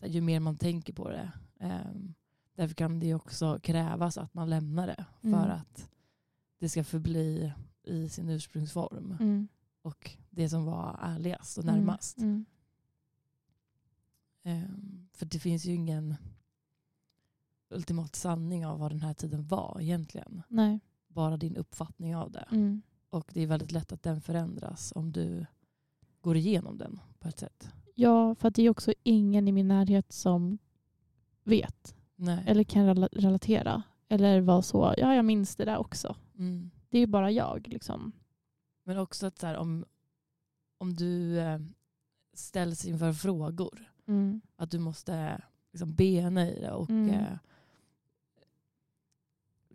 [0.00, 1.92] här, ju mer man tänker på det, eh,
[2.54, 5.50] därför kan det också krävas att man lämnar det för Mm.
[5.50, 5.90] att
[6.58, 9.16] det ska förbli i sin ursprungsform.
[9.20, 9.48] Mm.
[9.82, 11.76] Och det som var ärligast och Mm.
[11.76, 12.18] närmast.
[12.18, 12.44] Mm.
[14.42, 14.68] Eh,
[15.12, 16.14] för det finns ju ingen
[17.70, 20.42] ultimat sanning av vad den här tiden var egentligen.
[20.48, 20.80] Nej.
[21.08, 22.46] Bara din uppfattning av det.
[22.50, 22.82] Mm.
[23.10, 25.46] Och det är väldigt lätt att den förändras om du
[26.26, 27.68] går igenom den på ett sätt.
[27.94, 30.58] Ja, för att det är också ingen i min närhet som
[31.44, 32.44] vet Nej.
[32.46, 33.82] eller kan rela- relatera.
[34.08, 36.16] Eller vara så, ja jag minns det där också.
[36.38, 36.70] Mm.
[36.90, 37.68] Det är ju bara jag.
[37.68, 38.12] Liksom.
[38.84, 39.84] Men också att så här, om,
[40.78, 41.58] om du eh,
[42.32, 44.40] ställs inför frågor, Mm.
[44.56, 47.10] att du måste liksom bena i det och Mm.
[47.10, 47.38] eh,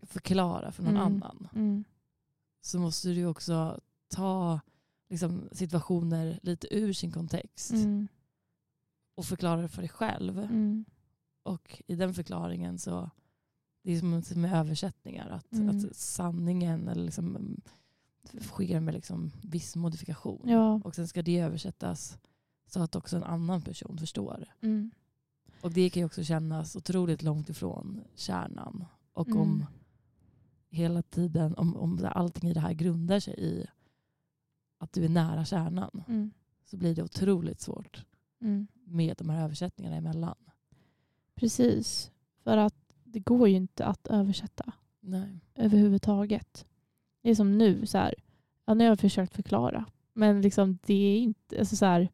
[0.03, 1.05] förklara för någon Mm.
[1.07, 1.47] annan.
[1.55, 1.83] Mm.
[2.61, 4.59] Så måste du också ta
[5.11, 8.07] liksom, situationer lite ur sin kontext Mm.
[9.15, 10.39] och förklarar det för dig själv.
[10.39, 10.85] Mm.
[11.43, 13.09] Och i den förklaringen så
[13.83, 15.29] det är som med översättningar.
[15.29, 15.69] Att, Mm.
[15.77, 17.61] att sanningen eller liksom, mm,
[18.41, 20.41] sker med liksom viss modifikation.
[20.49, 20.81] Ja.
[20.83, 22.17] Och sen ska det översättas
[22.67, 24.45] så att också en annan person förstår.
[24.61, 24.91] Mm.
[25.61, 28.85] Och det kan ju också kännas otroligt långt ifrån kärnan.
[29.13, 29.41] Och Mm.
[29.41, 29.65] om
[30.69, 33.65] hela tiden, om, om allting i det här grundar sig i
[34.83, 36.31] att du är nära kärnan Mm.
[36.65, 38.05] så blir det otroligt svårt
[38.41, 38.67] Mm.
[38.85, 40.35] med de här översättningarna emellan.
[41.35, 42.11] Precis.
[42.43, 45.39] För att det går ju inte att översätta Nej.
[45.55, 46.65] överhuvudtaget.
[47.21, 48.15] Det är som nu, så här,
[48.65, 49.85] ja, nu har jag försökt förklara.
[50.13, 52.09] Men liksom, det är inte, alltså så här,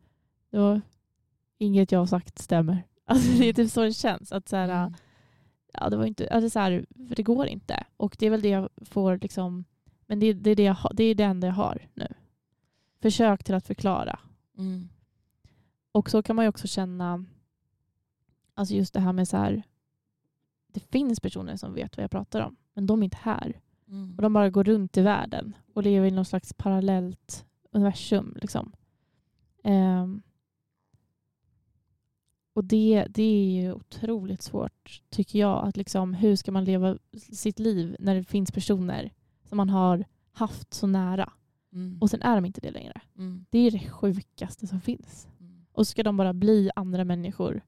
[0.49, 0.81] var,
[1.57, 2.83] inget jag har sagt stämmer.
[3.09, 4.31] Alltså, det är typ så det känns.
[4.31, 4.93] Att så här, Mm.
[5.73, 7.83] ja, det, var inte, alltså så här, det går inte.
[7.97, 9.65] Och det är väl det jag får, liksom,
[10.05, 12.07] men det, det, är det, jag, det är det enda jag har nu.
[13.01, 14.19] Försök till att förklara.
[14.57, 14.89] Mm.
[15.91, 17.25] Och så kan man ju också känna,
[18.53, 19.63] alltså just det här med så här,
[20.67, 23.61] det finns personer som vet vad jag pratar om, men de är inte här.
[23.87, 24.15] Mm.
[24.15, 28.37] Och de bara går runt i världen och lever i någon slags parallellt universum.
[28.41, 28.73] Liksom.
[29.63, 30.21] Ehm,
[32.53, 35.67] och det, det är ju otroligt svårt, tycker jag.
[35.67, 40.05] Att liksom, hur ska man leva sitt liv när det finns personer som man har
[40.31, 41.33] haft så nära
[41.73, 41.97] Mm.
[42.01, 43.01] och sen är de inte det längre.
[43.17, 43.45] Mm.
[43.49, 45.27] Det är det sjukaste som finns.
[45.39, 45.65] Mm.
[45.71, 47.61] Och så ska de bara bli andra människor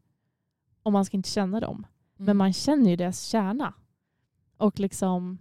[0.83, 1.85] och man ska inte känna dem.
[2.17, 2.37] Men Mm.
[2.37, 3.73] man känner ju deras kärna.
[4.57, 5.37] Och liksom...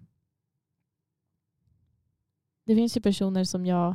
[2.65, 3.95] Det finns ju personer som jag...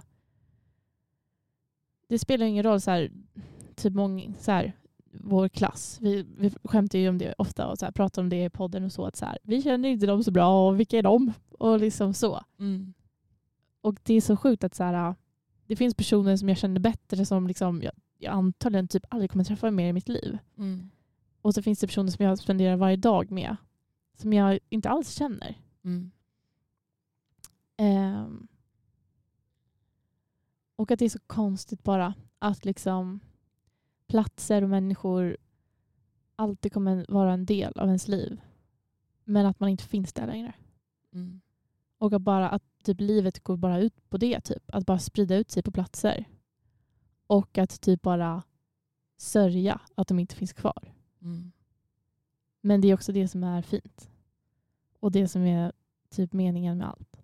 [2.08, 3.12] Det spelar ingen roll, så här,
[3.76, 4.74] typ många, så här,
[5.14, 8.46] vår klass, vi, vi skämtar ju om det ofta och så här, pratar om det
[8.46, 9.06] i podden och så.
[9.06, 11.34] Att så här, vi känner inte dem så bra och vilka är de?
[11.60, 12.44] Och liksom så.
[12.60, 12.94] Mm.
[13.84, 15.16] Och det är så sjukt att så här,
[15.68, 19.44] det finns personer som jag känner bättre som liksom, jag, jag antagligen typ aldrig kommer
[19.44, 20.38] träffa mer i mitt liv.
[20.58, 20.90] Mm.
[21.42, 23.56] Och så finns det personer som jag spenderar varje dag med
[24.16, 25.58] som jag inte alls känner.
[25.84, 26.12] Mm.
[27.78, 28.48] Ehm,
[30.76, 33.20] och att det är så konstigt bara att liksom
[34.08, 35.38] platser och människor
[36.36, 38.42] alltid kommer vara en del av ens liv.
[39.24, 40.54] Men att man inte finns där längre.
[41.14, 41.42] Mm.
[42.04, 44.42] Och att, bara, att typ livet går bara ut på det.
[44.42, 44.64] Typ.
[44.68, 46.26] Att bara sprida ut sig på platser.
[47.28, 48.44] Och att typ bara
[49.18, 50.94] sörja att de inte finns kvar.
[51.22, 51.52] Mm.
[52.62, 54.10] Men det är också det som är fint.
[55.00, 55.72] Och det som är
[56.10, 57.24] typ meningen med allt.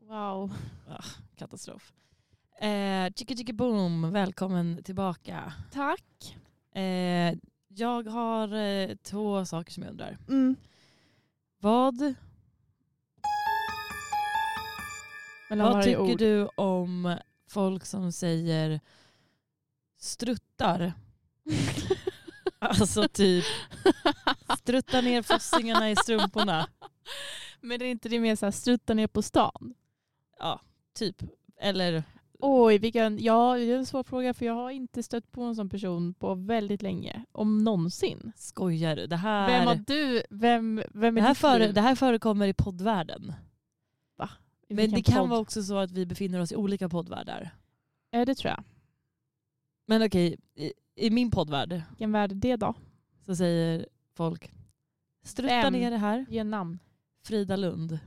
[0.00, 0.52] Wow.
[1.36, 1.92] Katastrof.
[2.60, 5.52] Eh, chicka chicka boom, välkommen tillbaka.
[5.72, 6.36] Tack.
[6.72, 7.34] Eh,
[7.68, 10.18] jag har eh, två saker som jag undrar.
[10.28, 10.56] Mm.
[11.64, 12.14] Vad,
[15.50, 16.18] Mellan vad varje tycker ord.
[16.18, 18.80] du om folk som säger
[19.98, 20.92] struttar?
[22.58, 23.44] Alltså typ
[24.58, 26.68] strutta ner fossingarna i strumporna.
[27.60, 29.74] Men är inte det mer så här strutta ner på stan?
[30.38, 30.60] Ja,
[30.94, 31.22] typ.
[31.60, 32.04] Eller
[32.46, 35.54] Oj, vilken, ja, det är en svår fråga för jag har inte stött på en
[35.56, 37.24] sån person på väldigt länge.
[37.32, 38.32] Om någonsin.
[38.36, 39.06] skojar du?
[39.06, 40.22] Det här, Vem har du?
[40.30, 43.32] Vem, vem är det, här före, det här förekommer i poddvärlden.
[44.68, 45.28] I Men det kan podd?
[45.28, 47.50] vara också så att vi befinner oss i olika poddvärldar.
[48.10, 48.64] Ja, det tror jag.
[49.86, 52.74] Men okej, i, i min poddvärld Vilken värld är det då?
[53.26, 54.52] så säger folk
[55.24, 55.72] strutta Vem?
[55.72, 56.26] ner det här.
[56.28, 56.78] Ge namn.
[57.24, 57.98] Frida Lund,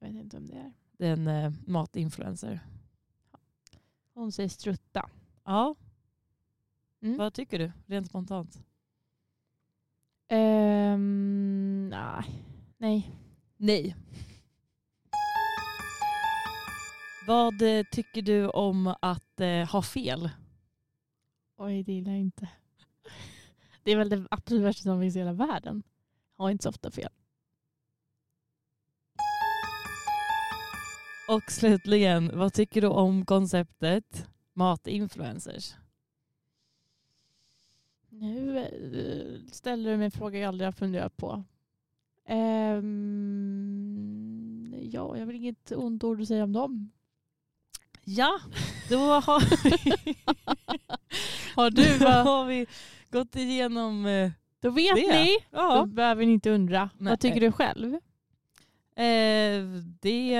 [0.00, 0.72] Jag vet inte om det är.
[0.98, 2.60] det är en eh, matinfluencer.
[4.18, 5.10] Hon säger strutta.
[5.44, 5.74] Ja,
[7.02, 7.18] Mm.
[7.18, 8.62] vad tycker du rent spontant?
[10.28, 12.44] Ehm, nej.
[12.78, 13.10] nej.
[13.56, 13.96] Nej.
[17.26, 20.30] Vad eh, tycker du om att eh, ha fel?
[21.56, 22.48] Oj, det gillar jag inte.
[23.82, 25.82] Det är väl det absolut värsta som finns i hela världen.
[26.36, 27.12] Har inte så ofta fel.
[31.28, 35.74] Och slutligen, vad tycker du om konceptet matinfluencers?
[38.08, 41.44] Nu eh, ställer du mig en fråga jag aldrig har funderat på.
[43.08, 46.90] Ehm, ja, jag väl inget ont ord att säga om dem.
[48.04, 48.40] Ja,
[48.90, 50.14] då har vi,
[51.56, 52.66] Har du då har vi
[53.10, 55.22] gått igenom eh, Då vet Det.
[55.24, 55.36] ni.
[55.50, 56.90] Då ja, behöver ni inte undra.
[56.98, 57.10] Nej.
[57.10, 57.94] Vad tycker du själv?
[58.96, 59.62] eh,
[60.00, 60.34] det,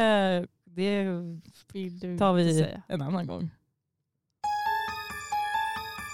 [0.78, 3.50] det tar vi en annan gång.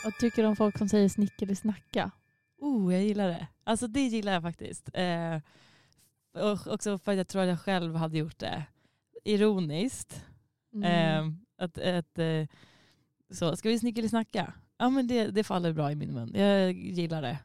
[0.05, 2.11] Vad tycker du om folk som säger snick eller snacka?
[2.59, 3.47] Oh, jag gillar det.
[3.65, 4.91] Alltså det gillar jag faktiskt.
[4.95, 5.41] Eh,
[6.33, 8.65] och också för att jag tror att jag själv hade gjort det.
[9.25, 10.25] Ironiskt.
[10.75, 10.85] Mm.
[10.85, 11.35] Eh,
[11.65, 12.47] att, att, eh,
[13.31, 14.55] så, ska vi snickelisnacka?
[14.77, 16.33] Ja men det, det faller bra i min mun.
[16.35, 17.39] Jag gillar det.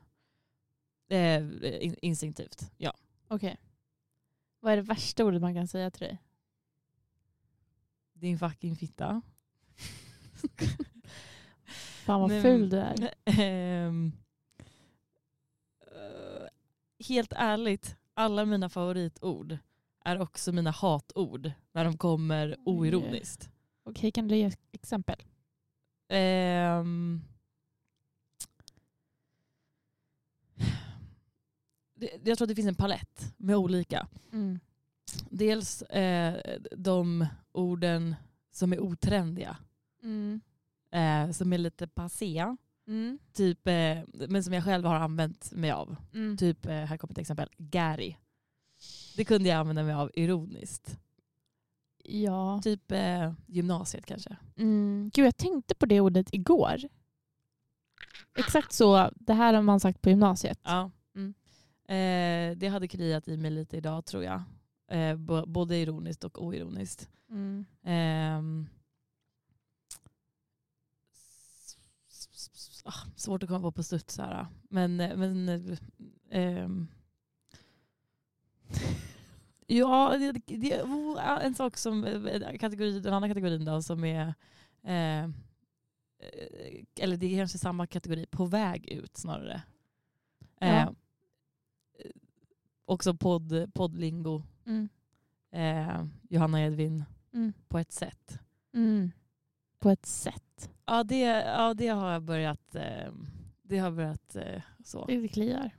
[1.16, 2.94] Eh, in, instinktivt, ja.
[3.28, 3.58] Okej.
[4.60, 6.22] Vad är det värsta ordet man kan säga till dig?
[8.20, 9.22] Din fucking fitta.
[12.06, 13.14] Fan vad Nej, ful du är.
[13.40, 14.12] Ehm,
[15.82, 16.48] eh,
[17.08, 19.58] helt ärligt, alla mina favoritord
[20.06, 23.50] är också mina hatord när de kommer oironiskt.
[23.84, 25.24] Okej, kan du ge exempel?
[31.94, 34.08] Det, jag tror att det finns en palett med olika.
[34.34, 34.60] Mm.
[35.30, 38.16] Dels eh, de orden
[38.52, 39.58] som är otrendiga,
[40.04, 40.42] Mm.
[40.92, 42.56] eh, som är lite passé,
[42.88, 43.20] Mm.
[43.34, 44.00] typ, eh,
[44.30, 45.96] men som jag själv har använt mig av.
[46.14, 46.38] Mm.
[46.38, 48.16] Typ, eh, här kommer ett exempel, Gary.
[49.16, 51.00] Det kunde jag använda mig av ironiskt.
[52.04, 52.62] Ja.
[52.64, 54.38] Typ eh, gymnasiet kanske.
[54.58, 55.12] Mm.
[55.14, 56.78] Gud, jag tänkte på det ordet igår.
[58.38, 59.10] Exakt så.
[59.16, 60.60] Det här har man sagt på gymnasiet.
[60.64, 60.92] Ja.
[61.16, 61.34] Mm.
[61.88, 64.44] Eh, det hade kliat i mig lite idag tror jag.
[64.90, 65.16] Eh,
[65.46, 67.10] både ironiskt och oironiskt.
[67.30, 67.66] Mm.
[67.84, 68.68] Ehm.
[72.84, 74.48] Ah, svårt att komma på på studs här.
[74.70, 75.78] Men, men eh,
[76.30, 76.88] ehm.
[79.72, 80.74] Ja, det, det,
[81.42, 84.34] en sak som, eh, kategori, den andra kategorin då som är,
[84.84, 85.30] eh, eh,
[87.00, 89.62] eller det är kanske samma kategori, på väg ut snarare.
[90.62, 90.94] Eh, Ja.
[92.86, 94.90] också podd, poddlingo, Mm.
[95.52, 97.04] eh, Johanna Edvin,
[97.34, 97.54] Mm.
[97.68, 98.40] på ett sätt.
[98.74, 99.12] Mm.
[99.80, 100.70] På ett sätt.
[100.86, 103.12] Ja det, ja, det har jag börjat, eh,
[103.64, 105.06] det har börjat eh, så.
[105.06, 105.72] Det kliar.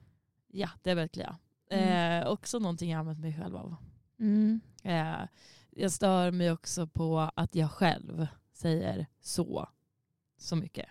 [0.48, 1.38] Ja, det har börjat klia.
[1.70, 2.22] Mm.
[2.22, 3.76] Eh, också någonting jag använt mig själv av.
[4.18, 4.60] Mm.
[4.84, 5.20] Eh,
[5.70, 9.68] jag stör mig också på att jag själv säger så,
[10.36, 10.86] så mycket.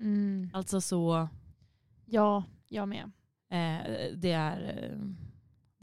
[0.00, 0.50] Mm.
[0.52, 1.28] Alltså så,
[2.04, 3.10] Ja, jag med.
[3.48, 4.90] eh, det är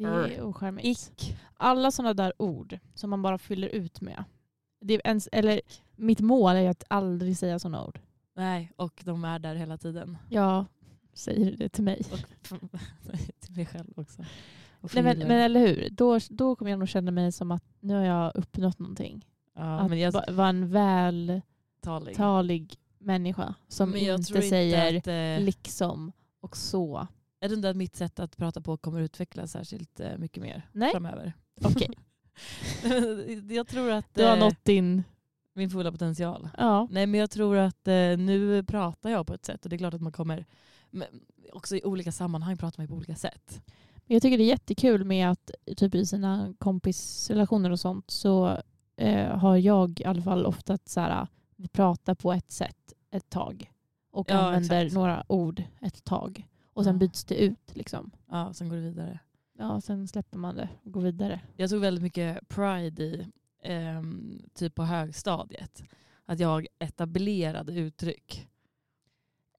[0.07, 0.85] Det är ocharmigt.
[0.87, 1.37] ick.
[1.53, 4.23] Alla sådana där ord som man bara fyller ut med.
[4.81, 5.61] Det är ens, eller
[5.95, 7.99] mitt mål är att aldrig säga sådana ord.
[8.35, 10.17] Nej, och de är där hela tiden.
[10.29, 10.65] Jag
[11.13, 12.01] säger det till mig.
[12.11, 12.19] Och
[13.39, 14.25] till mig själv också.
[14.93, 15.89] Nej, men, men eller hur?
[15.91, 19.25] Då, då kommer jag nog känna mig som att nu har jag uppnått någonting.
[19.55, 22.75] ja, att men jag va- vara en vältalig talig.
[22.97, 25.07] människa som Men jag tror inte säger att,
[25.39, 27.07] eh, liksom och så.
[27.39, 30.69] Jag tror inte att mitt sätt att prata på kommer utvecklas särskilt eh, mycket mer
[30.71, 30.91] Nej.
[30.91, 31.33] framöver.
[31.63, 31.89] Okej,
[33.55, 35.03] jag tror att du har eh, nått din...
[35.53, 36.49] min fulla potential.
[36.57, 36.87] Ja.
[36.91, 39.77] Nej men jag tror att eh, nu pratar jag på ett sätt och det är
[39.77, 40.45] klart att man kommer,
[41.53, 43.61] också i olika sammanhang pratar man på olika sätt.
[44.05, 48.57] Jag tycker det är jättekul med att typ i sina kompisrelationer och sånt så
[48.97, 52.93] eh, har jag i alla fall ofta att så här, vi pratar på ett sätt
[53.11, 53.71] ett tag
[54.11, 54.95] och Ja, använder exakt.
[54.95, 56.47] några ord ett tag.
[56.73, 57.75] Och sen byts det ut.
[57.75, 58.11] Liksom.
[58.29, 59.19] Ja, sen går det vidare.
[59.57, 61.41] Ja, sen släpper man det och går vidare.
[61.55, 63.27] Jag tog väldigt mycket pride i,
[63.63, 65.83] ehm, typ på högstadiet,
[66.25, 68.47] att jag etablerade uttryck.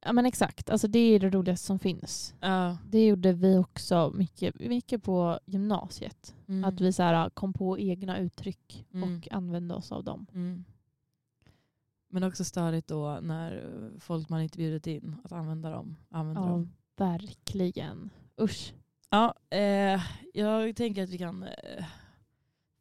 [0.03, 2.35] Ja men exakt, alltså det är det roligaste som finns.
[2.41, 2.79] Ja.
[2.89, 6.35] Det gjorde vi också mycket, mycket på gymnasiet.
[6.49, 6.65] Mm.
[6.65, 9.17] Att vi så här, kom på egna uttryck Mm.
[9.17, 10.27] och använde oss av dem.
[10.35, 10.65] Mm.
[12.09, 13.53] Men också störigt då när
[13.93, 15.97] eh, folk man inte bjudit in att använda dem.
[16.11, 16.71] Använder Ja, dem.
[17.01, 18.11] Verkligen.
[18.41, 18.75] Usch.
[19.11, 20.03] Ja, eh,
[20.35, 21.85] jag tänker att vi kan eh,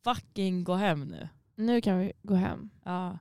[0.03, 1.29] fucking gå hem nu.
[1.55, 2.69] Nu kan vi gå hem.
[2.83, 3.19] Ja.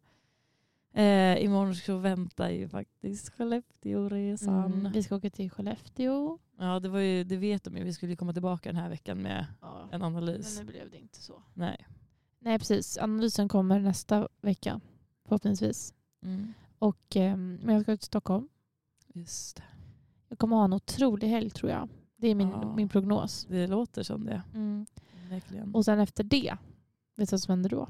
[0.92, 4.72] Eh, imorgon så väntar ju faktiskt Skellefteåresan.
[4.72, 6.38] Mm, vi ska åka till Skellefteå.
[6.58, 7.84] Ja, det, var ju, det vet de ju.
[7.84, 9.80] Vi skulle komma tillbaka den här veckan med Ja.
[9.82, 10.58] en Men analys.
[10.58, 11.42] nu blev det inte så.
[11.54, 11.86] Nej.
[12.38, 14.80] Nej precis, analysen kommer nästa vecka
[15.24, 15.94] förhoppningsvis.
[16.22, 16.54] Mm.
[16.78, 18.48] Och, eh, men jag ska till Stockholm.
[19.14, 19.62] Just det.
[20.28, 21.88] Jag kommer ha en otrolig helg tror jag.
[22.16, 22.74] Det är min, Ja.
[22.76, 23.46] min prognos.
[23.50, 24.42] Det låter som det.
[24.54, 24.86] Mm.
[25.30, 25.74] Verkligen.
[25.74, 26.56] Och sen efter det,
[27.16, 27.88] vet du vad som händer då?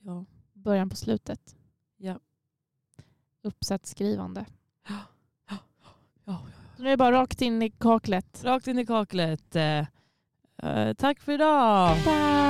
[0.00, 0.24] ja.
[0.52, 1.56] Början på slutet.
[1.96, 2.18] Ja.
[3.42, 4.46] Uppsatsskrivande.
[5.48, 5.56] Ja,
[6.24, 6.38] ja.
[6.76, 8.44] Så nu är det bara rakt in i kaklet.
[8.44, 9.56] Rakt in i kaklet.
[9.56, 9.86] Eh,
[10.62, 11.96] eh, tack för idag.
[12.04, 12.45] Tack!